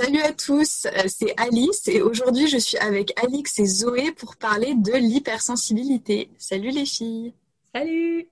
Salut 0.00 0.20
à 0.20 0.32
tous, 0.32 0.86
euh, 0.86 1.08
c'est 1.08 1.34
Alice 1.40 1.88
et 1.88 2.02
aujourd'hui 2.02 2.46
je 2.46 2.56
suis 2.56 2.78
avec 2.78 3.12
Alix 3.20 3.58
et 3.58 3.66
Zoé 3.66 4.12
pour 4.12 4.36
parler 4.36 4.76
de 4.76 4.92
l'hypersensibilité. 4.92 6.30
Salut 6.38 6.70
les 6.70 6.86
filles. 6.86 7.32
Salut. 7.74 8.28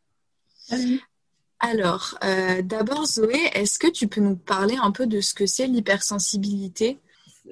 Salut. 0.61 1.01
Alors, 1.59 2.17
euh, 2.23 2.63
d'abord 2.63 3.05
Zoé, 3.07 3.51
est-ce 3.53 3.81
que 3.81 3.91
tu 3.91 4.07
peux 4.07 4.21
nous 4.21 4.37
parler 4.37 4.77
un 4.81 4.93
peu 4.93 5.09
de 5.09 5.21
ce 5.21 5.35
que 5.35 5.47
c'est 5.47 5.67
l'hypersensibilité? 5.67 7.01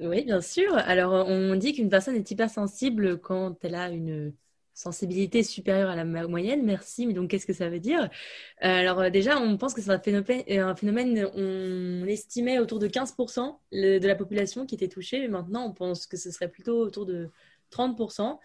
Oui, 0.01 0.23
bien 0.23 0.39
sûr. 0.39 0.73
Alors, 0.77 1.27
on 1.27 1.53
dit 1.57 1.73
qu'une 1.73 1.89
personne 1.89 2.15
est 2.15 2.31
hypersensible 2.31 3.19
quand 3.19 3.57
elle 3.63 3.75
a 3.75 3.89
une 3.89 4.31
sensibilité 4.75 5.41
supérieure 5.41 5.89
à 5.89 5.95
la 5.95 6.03
moyenne. 6.03 6.63
Merci, 6.63 7.07
mais 7.07 7.13
donc 7.13 7.29
qu'est-ce 7.31 7.47
que 7.47 7.53
ça 7.53 7.69
veut 7.69 7.79
dire? 7.79 8.03
Euh, 8.03 8.67
Alors 8.67 8.99
euh, 8.99 9.09
déjà, 9.09 9.39
on 9.39 9.57
pense 9.57 9.73
que 9.73 9.81
c'est 9.81 9.89
un 9.89 9.99
phénomène, 9.99 10.43
un 10.49 10.75
phénomène, 10.75 11.27
on 11.33 12.05
estimait 12.05 12.59
autour 12.59 12.79
de 12.79 12.87
15% 12.87 13.57
de 13.71 14.05
la 14.05 14.15
population 14.15 14.65
qui 14.65 14.75
était 14.75 14.89
touchée, 14.89 15.21
mais 15.21 15.29
maintenant 15.29 15.65
on 15.65 15.73
pense 15.73 16.05
que 16.05 16.17
ce 16.17 16.29
serait 16.29 16.49
plutôt 16.49 16.77
autour 16.81 17.05
de 17.05 17.29
30%. 17.71 18.37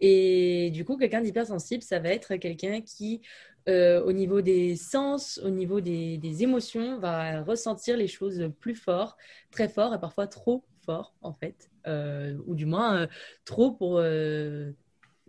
Et 0.00 0.70
du 0.70 0.84
coup, 0.84 0.96
quelqu'un 0.96 1.20
d'hypersensible, 1.20 1.82
ça 1.82 1.98
va 1.98 2.10
être 2.10 2.36
quelqu'un 2.36 2.80
qui, 2.80 3.20
euh, 3.68 4.02
au 4.04 4.12
niveau 4.12 4.40
des 4.40 4.76
sens, 4.76 5.40
au 5.44 5.50
niveau 5.50 5.80
des, 5.80 6.42
émotions, 6.42 6.98
va 6.98 7.42
ressentir 7.42 7.96
les 7.96 8.08
choses 8.08 8.50
plus 8.60 8.76
fort, 8.76 9.16
très 9.50 9.68
fort 9.68 9.94
et 9.94 10.00
parfois 10.00 10.28
trop 10.28 10.64
fort 10.84 11.14
en 11.22 11.32
fait, 11.32 11.70
ou 12.46 12.54
du 12.54 12.66
moins 12.66 13.08
trop 13.44 13.72
pour 13.72 14.00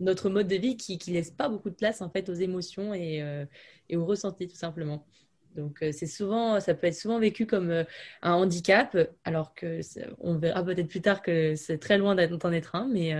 notre 0.00 0.28
mode 0.30 0.48
de 0.48 0.56
vie 0.56 0.76
qui, 0.76 0.98
laisse 1.10 1.30
pas 1.30 1.48
beaucoup 1.48 1.70
de 1.70 1.74
place 1.74 2.02
en 2.02 2.10
fait 2.10 2.28
aux 2.28 2.34
émotions 2.34 2.94
et, 2.94 3.22
euh, 3.22 3.44
aux 3.92 4.04
ressentis 4.04 4.48
tout 4.48 4.56
simplement. 4.56 5.06
Donc 5.54 5.82
euh, 5.82 5.92
c'est 5.92 6.06
souvent, 6.06 6.58
ça 6.60 6.74
peut 6.74 6.88
être 6.88 6.96
souvent 6.96 7.20
vécu 7.20 7.46
comme 7.46 7.70
euh, 7.70 7.84
un 8.22 8.32
handicap, 8.32 8.96
alors 9.24 9.54
que 9.54 9.80
on 10.18 10.36
verra 10.36 10.64
peut-être 10.64 10.88
plus 10.88 11.00
tard 11.00 11.22
que 11.22 11.54
c'est 11.54 11.78
très 11.78 11.98
loin 11.98 12.14
d'en 12.16 12.52
être 12.52 12.74
un, 12.74 12.88
mais 12.88 13.14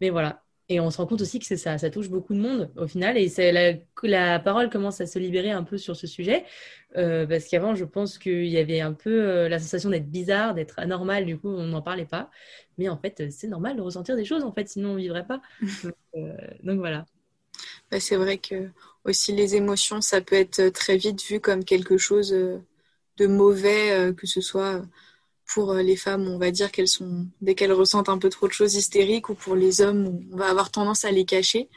mais 0.00 0.10
voilà. 0.10 0.43
Et 0.70 0.80
on 0.80 0.90
se 0.90 0.96
rend 0.96 1.06
compte 1.06 1.20
aussi 1.20 1.38
que 1.38 1.44
ça, 1.56 1.76
ça 1.78 1.90
touche 1.90 2.08
beaucoup 2.08 2.32
de 2.34 2.40
monde 2.40 2.72
au 2.76 2.86
final. 2.86 3.18
Et 3.18 3.28
la, 3.52 3.74
la 4.02 4.38
parole 4.40 4.70
commence 4.70 5.00
à 5.00 5.06
se 5.06 5.18
libérer 5.18 5.50
un 5.50 5.62
peu 5.62 5.76
sur 5.76 5.94
ce 5.94 6.06
sujet. 6.06 6.44
Euh, 6.96 7.26
parce 7.26 7.46
qu'avant, 7.48 7.74
je 7.74 7.84
pense 7.84 8.18
qu'il 8.18 8.46
y 8.46 8.56
avait 8.56 8.80
un 8.80 8.92
peu 8.94 9.10
euh, 9.28 9.48
la 9.48 9.58
sensation 9.58 9.90
d'être 9.90 10.10
bizarre, 10.10 10.54
d'être 10.54 10.78
anormal. 10.78 11.26
Du 11.26 11.38
coup, 11.38 11.48
on 11.48 11.66
n'en 11.66 11.82
parlait 11.82 12.06
pas. 12.06 12.30
Mais 12.78 12.88
en 12.88 12.96
fait, 12.96 13.30
c'est 13.30 13.48
normal 13.48 13.76
de 13.76 13.82
ressentir 13.82 14.16
des 14.16 14.24
choses. 14.24 14.42
En 14.42 14.52
fait, 14.52 14.68
sinon, 14.68 14.90
on 14.90 14.94
ne 14.94 15.00
vivrait 15.00 15.26
pas. 15.26 15.42
Donc, 15.82 15.94
euh, 16.16 16.76
voilà. 16.76 17.04
Bah, 17.90 18.00
c'est 18.00 18.16
vrai 18.16 18.38
que 18.38 18.70
aussi 19.04 19.32
les 19.32 19.56
émotions, 19.56 20.00
ça 20.00 20.20
peut 20.20 20.36
être 20.36 20.68
très 20.70 20.96
vite 20.96 21.22
vu 21.22 21.40
comme 21.40 21.64
quelque 21.64 21.98
chose 21.98 22.30
de 22.32 23.26
mauvais, 23.26 24.14
que 24.16 24.26
ce 24.26 24.40
soit 24.40 24.82
pour 25.46 25.72
euh, 25.72 25.82
les 25.82 25.96
femmes, 25.96 26.28
on 26.28 26.38
va 26.38 26.50
dire 26.50 26.70
qu'elles 26.72 26.88
sont, 26.88 27.26
dès 27.40 27.54
qu'elles 27.54 27.72
ressentent 27.72 28.08
un 28.08 28.18
peu 28.18 28.28
trop 28.28 28.46
de 28.48 28.52
choses 28.52 28.74
hystériques, 28.74 29.28
ou 29.28 29.34
pour 29.34 29.54
les 29.54 29.80
hommes, 29.80 30.20
on 30.32 30.36
va 30.36 30.48
avoir 30.48 30.70
tendance 30.70 31.04
à 31.04 31.10
les 31.10 31.24
cacher. 31.24 31.68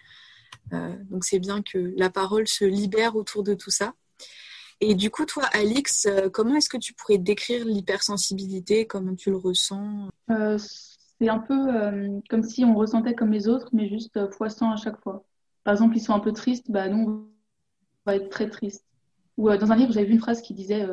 Euh, 0.74 0.96
donc 1.10 1.24
c'est 1.24 1.40
bien 1.40 1.62
que 1.62 1.94
la 1.98 2.10
parole 2.10 2.48
se 2.48 2.66
libère 2.66 3.16
autour 3.16 3.44
de 3.44 3.54
tout 3.54 3.72
ça. 3.72 3.94
Et 4.80 4.94
du 4.94 5.10
coup, 5.10 5.26
toi, 5.26 5.44
Alix, 5.54 6.06
euh, 6.06 6.30
comment 6.30 6.56
est-ce 6.56 6.70
que 6.70 6.78
tu 6.78 6.94
pourrais 6.94 7.18
décrire 7.18 7.66
l'hypersensibilité? 7.66 8.86
Comment 8.86 9.16
tu 9.16 9.32
le 9.32 9.38
ressens? 9.38 10.10
C'est 11.20 11.30
un 11.30 11.40
peu 11.40 12.22
comme 12.30 12.44
si 12.44 12.64
on 12.64 12.76
ressentait 12.76 13.16
comme 13.16 13.32
les 13.32 13.48
autres, 13.48 13.70
mais 13.74 13.90
juste 13.90 14.20
fois 14.34 14.52
100 14.52 14.74
à 14.74 14.76
chaque 14.76 15.02
fois. 15.02 15.26
Par 15.64 15.74
exemple, 15.74 15.98
ils 15.98 16.00
sont 16.00 16.14
un 16.14 16.20
peu 16.20 16.32
tristes, 16.32 16.70
bah 16.70 16.88
nous, 16.90 17.10
on 17.10 17.28
va 18.06 18.18
être 18.18 18.30
très 18.30 18.48
tristes. 18.48 18.86
Ou 19.36 19.50
dans 19.50 19.72
un 19.72 19.76
livre, 19.76 19.92
j'avais 19.92 20.06
vu 20.06 20.14
une 20.14 20.20
phrase 20.20 20.44
qui 20.44 20.54
disait 20.54 20.86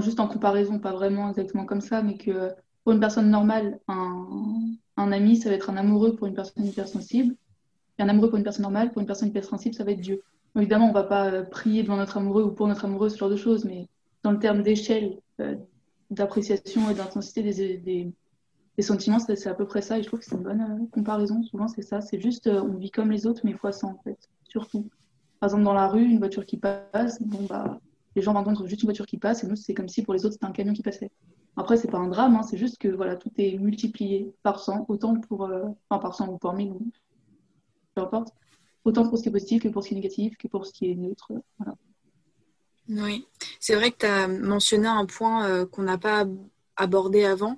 juste 0.00 0.20
en 0.20 0.28
comparaison, 0.28 0.78
pas 0.78 0.92
vraiment 0.92 1.28
exactement 1.28 1.64
comme 1.64 1.80
ça, 1.80 2.02
mais 2.02 2.16
que 2.16 2.50
pour 2.82 2.92
une 2.92 3.00
personne 3.00 3.30
normale, 3.30 3.80
un, 3.88 5.12
ami, 5.12 5.36
ça 5.36 5.48
va 5.48 5.54
être 5.54 5.70
un 5.70 5.76
amoureux 5.76 6.14
pour 6.14 6.26
une 6.26 6.34
personne 6.34 6.66
hypersensible. 6.66 7.34
Et 7.98 8.02
un 8.02 8.08
amoureux 8.08 8.28
pour 8.28 8.38
une 8.38 8.44
personne 8.44 8.62
normale, 8.62 8.92
pour 8.92 9.00
une 9.00 9.06
personne 9.06 9.28
hypersensible, 9.28 9.74
ça 9.74 9.84
va 9.84 9.92
être 9.92 10.00
Dieu. 10.00 10.22
évidemment, 10.56 10.88
on 10.88 10.92
va 10.92 11.04
pas 11.04 11.30
euh, 11.30 11.42
prier 11.42 11.82
devant 11.82 11.96
notre 11.96 12.16
amoureux 12.18 12.42
ou 12.42 12.50
pour 12.50 12.66
notre 12.66 12.84
amoureux, 12.84 13.08
ce 13.08 13.16
genre 13.16 13.30
de 13.30 13.36
choses, 13.36 13.64
mais 13.64 13.88
dans 14.22 14.32
le 14.32 14.38
terme 14.38 14.62
d'échelle 14.62 15.18
euh, 15.40 15.54
d'appréciation 16.10 16.90
et 16.90 16.94
d'intensité 16.94 17.42
des, 17.42 18.12
sentiments, 18.82 19.18
c'est 19.18 19.46
à 19.46 19.54
peu 19.54 19.66
près 19.66 19.80
ça. 19.80 19.98
Et 19.98 20.02
je 20.02 20.08
trouve 20.08 20.20
que 20.20 20.26
c'est 20.26 20.34
une 20.34 20.42
bonne 20.42 20.60
euh, 20.60 20.86
comparaison. 20.92 21.42
Souvent, 21.44 21.68
c'est 21.68 21.82
ça. 21.82 22.00
C'est 22.00 22.20
juste, 22.20 22.48
on 22.48 22.74
vit 22.74 22.90
comme 22.90 23.10
les 23.10 23.26
autres, 23.26 23.42
mais 23.44 23.52
fois 23.52 23.72
100, 23.72 23.88
en 23.88 24.00
fait. 24.02 24.18
Surtout. 24.48 24.88
Par 25.40 25.48
exemple, 25.48 25.64
dans 25.64 25.74
la 25.74 25.88
rue, 25.88 26.04
une 26.04 26.18
voiture 26.18 26.44
qui 26.44 26.56
passe, 26.56 27.22
bon, 27.22 27.44
bah, 27.48 27.80
les 28.14 28.22
gens 28.22 28.34
entendre 28.34 28.66
juste 28.66 28.82
une 28.82 28.88
voiture 28.88 29.06
qui 29.06 29.18
passe 29.18 29.44
et 29.44 29.46
nous, 29.46 29.56
c'est 29.56 29.74
comme 29.74 29.88
si 29.88 30.02
pour 30.02 30.14
les 30.14 30.24
autres, 30.24 30.34
c'était 30.34 30.46
un 30.46 30.52
camion 30.52 30.72
qui 30.72 30.82
passait. 30.82 31.10
Après, 31.56 31.76
c'est 31.76 31.90
pas 31.90 31.98
un 31.98 32.08
drame, 32.08 32.34
hein, 32.36 32.42
c'est 32.42 32.56
juste 32.56 32.78
que 32.78 32.88
voilà, 32.88 33.16
tout 33.16 33.30
est 33.38 33.58
multiplié 33.58 34.32
par 34.42 34.58
100, 34.58 34.86
autant 34.88 35.18
pour, 35.20 35.44
euh, 35.44 35.64
enfin 35.88 36.00
par 36.00 36.14
100 36.14 36.28
ou 36.28 36.38
par 36.38 36.54
1000, 36.54 36.72
peu 37.94 38.02
importe, 38.02 38.32
autant 38.84 39.08
pour 39.08 39.18
ce 39.18 39.22
qui 39.22 39.28
est 39.28 39.32
positif 39.32 39.62
que 39.62 39.68
pour 39.68 39.82
ce 39.82 39.88
qui 39.88 39.94
est 39.94 39.98
négatif, 39.98 40.36
que 40.36 40.48
pour 40.48 40.66
ce 40.66 40.72
qui 40.72 40.90
est 40.90 40.94
neutre. 40.94 41.32
Voilà. 41.58 41.76
Oui, 42.88 43.26
c'est 43.60 43.76
vrai 43.76 43.92
que 43.92 43.98
tu 43.98 44.06
as 44.06 44.28
mentionné 44.28 44.88
un 44.88 45.06
point 45.06 45.46
euh, 45.46 45.64
qu'on 45.66 45.82
n'a 45.82 45.98
pas 45.98 46.26
abordé 46.76 47.24
avant, 47.24 47.56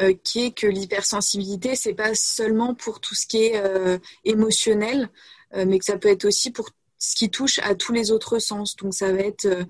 euh, 0.00 0.12
qui 0.12 0.46
est 0.46 0.50
que 0.50 0.66
l'hypersensibilité, 0.66 1.76
c'est 1.76 1.94
pas 1.94 2.14
seulement 2.14 2.74
pour 2.74 3.00
tout 3.00 3.14
ce 3.14 3.26
qui 3.28 3.44
est 3.44 4.00
émotionnel, 4.24 5.08
mais 5.54 5.78
que 5.78 5.84
ça 5.84 5.96
peut 5.96 6.08
être 6.08 6.24
aussi 6.24 6.50
pour 6.50 6.70
ce 6.98 7.14
qui 7.16 7.30
touche 7.30 7.58
à 7.60 7.74
tous 7.74 7.92
les 7.92 8.10
autres 8.10 8.38
sens. 8.38 8.76
Donc 8.76 8.94
ça 8.94 9.12
va 9.12 9.20
être 9.20 9.46
euh, 9.46 9.64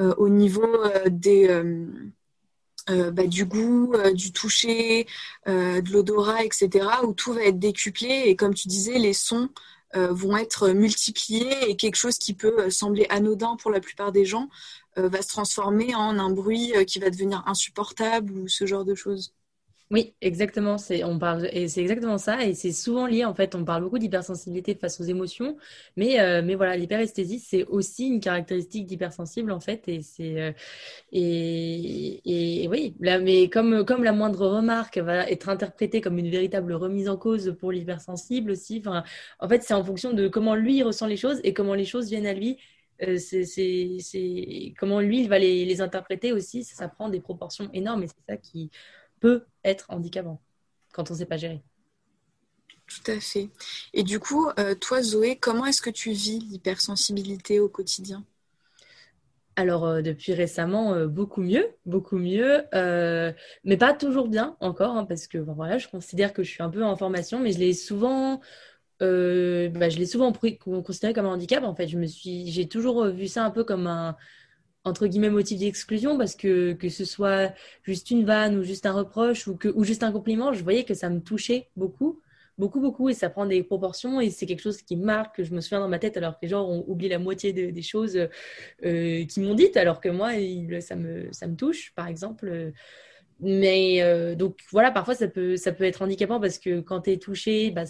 euh, 0.00 0.14
au 0.16 0.28
niveau 0.28 0.64
euh, 0.64 1.08
des, 1.08 1.48
bah, 2.88 3.26
du 3.26 3.44
goût, 3.44 3.92
du 4.14 4.32
toucher, 4.32 5.06
de 5.46 5.92
l'odorat, 5.92 6.44
etc., 6.44 6.88
où 7.04 7.12
tout 7.12 7.32
va 7.32 7.44
être 7.44 7.58
décuplé. 7.58 8.24
Et 8.26 8.34
comme 8.34 8.54
tu 8.54 8.66
disais, 8.66 8.98
les 8.98 9.12
sons 9.12 9.48
vont 9.94 10.36
être 10.36 10.70
multipliés 10.70 11.70
et 11.70 11.76
quelque 11.76 11.96
chose 11.96 12.18
qui 12.18 12.34
peut 12.34 12.68
sembler 12.70 13.06
anodin 13.08 13.56
pour 13.56 13.70
la 13.70 13.80
plupart 13.80 14.10
des 14.10 14.24
gens 14.24 14.48
va 14.96 15.22
se 15.22 15.28
transformer 15.28 15.94
en 15.94 16.18
un 16.18 16.30
bruit 16.30 16.72
qui 16.86 16.98
va 16.98 17.10
devenir 17.10 17.44
insupportable 17.46 18.32
ou 18.32 18.48
ce 18.48 18.66
genre 18.66 18.84
de 18.84 18.96
choses. 18.96 19.32
Oui, 19.92 20.14
exactement. 20.20 20.78
C'est 20.78 21.02
on 21.02 21.18
parle 21.18 21.48
et 21.52 21.66
c'est 21.66 21.80
exactement 21.80 22.16
ça 22.16 22.44
et 22.44 22.54
c'est 22.54 22.70
souvent 22.70 23.06
lié 23.08 23.24
en 23.24 23.34
fait. 23.34 23.56
On 23.56 23.64
parle 23.64 23.82
beaucoup 23.82 23.98
d'hypersensibilité 23.98 24.76
face 24.76 25.00
aux 25.00 25.04
émotions, 25.04 25.56
mais 25.96 26.20
euh, 26.20 26.42
mais 26.44 26.54
voilà, 26.54 26.76
l'hyperesthésie 26.76 27.40
c'est 27.40 27.64
aussi 27.64 28.06
une 28.06 28.20
caractéristique 28.20 28.86
d'hypersensible 28.86 29.50
en 29.50 29.58
fait 29.58 29.88
et 29.88 30.00
c'est 30.02 30.40
euh, 30.40 30.52
et, 31.12 32.68
oui, 32.70 32.94
là, 33.00 33.18
mais 33.18 33.48
comme 33.50 33.84
comme 33.84 34.04
la 34.04 34.12
moindre 34.12 34.46
remarque 34.46 34.98
va 34.98 35.28
être 35.28 35.48
interprétée 35.48 36.00
comme 36.00 36.18
une 36.18 36.30
véritable 36.30 36.72
remise 36.74 37.08
en 37.08 37.16
cause 37.16 37.56
pour 37.58 37.72
l'hypersensible 37.72 38.52
aussi. 38.52 38.80
En 39.40 39.48
fait, 39.48 39.62
c'est 39.64 39.74
en 39.74 39.82
fonction 39.84 40.12
de 40.12 40.28
comment 40.28 40.54
lui 40.54 40.82
ressent 40.84 41.06
les 41.06 41.16
choses 41.16 41.40
et 41.42 41.52
comment 41.52 41.74
les 41.74 41.84
choses 41.84 42.08
viennent 42.10 42.26
à 42.28 42.34
lui. 42.34 42.58
Euh, 43.02 43.16
comment 44.78 45.00
lui 45.00 45.20
il 45.22 45.28
va 45.28 45.38
les, 45.38 45.64
les 45.64 45.80
interpréter 45.80 46.32
aussi. 46.32 46.64
Ça, 46.64 46.74
ça 46.76 46.88
prend 46.88 47.08
des 47.08 47.20
proportions 47.20 47.68
énormes 47.72 48.02
et 48.04 48.06
c'est 48.08 48.14
ça 48.28 48.36
qui 48.36 48.70
peut 49.20 49.44
être 49.64 49.86
handicapant 49.88 50.40
quand 50.92 51.10
on 51.10 51.14
ne 51.14 51.18
sait 51.18 51.26
pas 51.26 51.36
gérer. 51.36 51.62
Tout 52.90 53.12
à 53.12 53.20
fait. 53.20 53.50
Et 53.94 54.02
du 54.02 54.18
coup, 54.18 54.48
euh, 54.58 54.74
toi, 54.74 55.00
Zoé, 55.00 55.36
comment 55.36 55.64
est-ce 55.64 55.80
que 55.80 55.90
tu 55.90 56.10
vis 56.10 56.40
l'hypersensibilité 56.40 57.60
au 57.60 57.68
quotidien? 57.68 58.24
Alors 59.54 59.84
euh, 59.86 60.02
depuis 60.02 60.32
récemment, 60.32 60.94
euh, 60.94 61.06
beaucoup 61.06 61.40
mieux, 61.40 61.68
beaucoup 61.86 62.16
mieux, 62.16 62.64
mais 63.64 63.76
pas 63.76 63.94
toujours 63.94 64.26
bien 64.28 64.56
encore, 64.60 64.96
hein, 64.96 65.04
parce 65.04 65.28
que 65.28 65.38
voilà, 65.38 65.78
je 65.78 65.86
considère 65.86 66.32
que 66.32 66.42
je 66.42 66.50
suis 66.50 66.62
un 66.62 66.70
peu 66.70 66.82
en 66.82 66.96
formation, 66.96 67.38
mais 67.38 67.52
je 67.52 67.60
l'ai 67.60 67.74
souvent, 67.74 68.40
bah, 69.00 69.88
je 69.88 69.98
l'ai 69.98 70.06
souvent 70.06 70.32
considéré 70.32 71.12
comme 71.12 71.26
un 71.26 71.34
handicap. 71.34 71.62
En 71.62 71.74
fait, 71.76 71.86
je 71.86 71.96
me 71.96 72.06
suis, 72.06 72.50
j'ai 72.50 72.66
toujours 72.66 73.06
vu 73.06 73.28
ça 73.28 73.44
un 73.44 73.50
peu 73.50 73.62
comme 73.62 73.86
un, 73.86 74.16
entre 74.84 75.06
guillemets 75.06 75.30
motif 75.30 75.58
d'exclusion 75.58 76.16
parce 76.16 76.34
que 76.36 76.72
que 76.72 76.88
ce 76.88 77.04
soit 77.04 77.52
juste 77.82 78.10
une 78.10 78.24
vanne 78.24 78.58
ou 78.58 78.62
juste 78.62 78.86
un 78.86 78.92
reproche 78.92 79.46
ou 79.46 79.56
que 79.56 79.68
ou 79.68 79.84
juste 79.84 80.02
un 80.02 80.12
compliment, 80.12 80.52
je 80.52 80.62
voyais 80.62 80.84
que 80.84 80.94
ça 80.94 81.10
me 81.10 81.20
touchait 81.20 81.68
beaucoup, 81.76 82.20
beaucoup 82.58 82.80
beaucoup 82.80 83.08
et 83.08 83.14
ça 83.14 83.30
prend 83.30 83.46
des 83.46 83.62
proportions 83.62 84.20
et 84.20 84.30
c'est 84.30 84.46
quelque 84.46 84.62
chose 84.62 84.82
qui 84.82 84.96
marque 84.96 85.36
que 85.36 85.44
je 85.44 85.54
me 85.54 85.60
souviens 85.60 85.80
dans 85.80 85.88
ma 85.88 85.98
tête 85.98 86.16
alors 86.16 86.34
que 86.34 86.40
les 86.42 86.48
gens 86.48 86.64
ont 86.66 86.84
oublié 86.88 87.10
la 87.10 87.18
moitié 87.18 87.52
des 87.52 87.82
choses 87.82 88.16
euh, 88.84 89.24
qui 89.26 89.40
m'ont 89.40 89.54
dites 89.54 89.76
alors 89.76 90.00
que 90.00 90.08
moi 90.08 90.30
ça 90.80 90.96
me 90.96 91.28
ça 91.32 91.46
me 91.46 91.56
touche 91.56 91.92
par 91.94 92.06
exemple. 92.08 92.72
Mais 93.40 94.02
euh, 94.02 94.34
donc 94.34 94.58
voilà, 94.70 94.90
parfois 94.90 95.14
ça 95.14 95.26
peut 95.28 95.56
ça 95.56 95.72
peut 95.72 95.84
être 95.84 96.02
handicapant 96.02 96.40
parce 96.40 96.58
que 96.58 96.80
quand 96.80 97.02
tu 97.02 97.12
es 97.12 97.16
touché, 97.18 97.70
bah, 97.70 97.84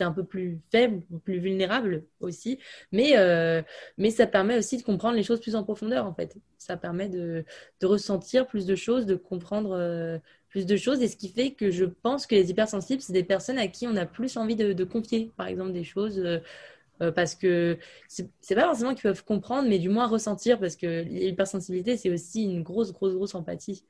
un 0.00 0.12
peu 0.12 0.24
plus 0.24 0.60
faible, 0.70 1.02
plus 1.24 1.38
vulnérable 1.38 2.04
aussi. 2.20 2.58
Mais, 2.90 3.16
euh, 3.16 3.62
mais 3.98 4.10
ça 4.10 4.26
permet 4.26 4.58
aussi 4.58 4.76
de 4.76 4.82
comprendre 4.82 5.16
les 5.16 5.22
choses 5.22 5.40
plus 5.40 5.54
en 5.54 5.62
profondeur, 5.62 6.06
en 6.06 6.14
fait. 6.14 6.36
Ça 6.58 6.76
permet 6.76 7.08
de, 7.08 7.44
de 7.80 7.86
ressentir 7.86 8.46
plus 8.46 8.66
de 8.66 8.74
choses, 8.74 9.06
de 9.06 9.14
comprendre 9.14 9.72
euh, 9.72 10.18
plus 10.48 10.66
de 10.66 10.76
choses. 10.76 11.02
Et 11.02 11.08
ce 11.08 11.16
qui 11.16 11.28
fait 11.28 11.52
que 11.52 11.70
je 11.70 11.84
pense 11.84 12.26
que 12.26 12.34
les 12.34 12.50
hypersensibles, 12.50 13.02
c'est 13.02 13.12
des 13.12 13.24
personnes 13.24 13.58
à 13.58 13.68
qui 13.68 13.86
on 13.86 13.96
a 13.96 14.06
plus 14.06 14.36
envie 14.36 14.56
de, 14.56 14.72
de 14.72 14.84
confier, 14.84 15.30
par 15.36 15.46
exemple, 15.46 15.72
des 15.72 15.84
choses. 15.84 16.18
Euh, 16.18 17.10
parce 17.10 17.34
que 17.34 17.78
c'est 18.06 18.54
pas 18.54 18.66
forcément 18.66 18.94
qu'ils 18.94 19.02
peuvent 19.02 19.24
comprendre, 19.24 19.68
mais 19.68 19.80
du 19.80 19.88
moins 19.88 20.06
ressentir, 20.06 20.60
parce 20.60 20.76
que 20.76 21.02
l'hypersensibilité, 21.02 21.96
c'est 21.96 22.10
aussi 22.10 22.44
une 22.44 22.62
grosse, 22.62 22.92
grosse, 22.92 23.14
grosse 23.14 23.34
empathie. 23.34 23.84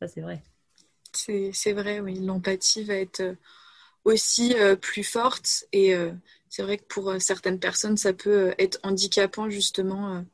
Ça, 0.00 0.08
c'est 0.08 0.20
vrai. 0.20 0.42
C'est 1.12 1.72
vrai, 1.72 2.00
oui. 2.00 2.18
L'empathie 2.20 2.84
va 2.84 2.94
être 2.94 3.22
aussi 4.06 4.54
plus 4.80 5.04
forte 5.04 5.66
et 5.72 5.94
c'est 6.48 6.62
vrai 6.62 6.78
que 6.78 6.84
pour 6.84 7.14
certaines 7.20 7.58
personnes, 7.58 7.96
ça 7.96 8.12
peut 8.12 8.54
être 8.58 8.78
handicapant 8.82 9.50
justement 9.50 10.24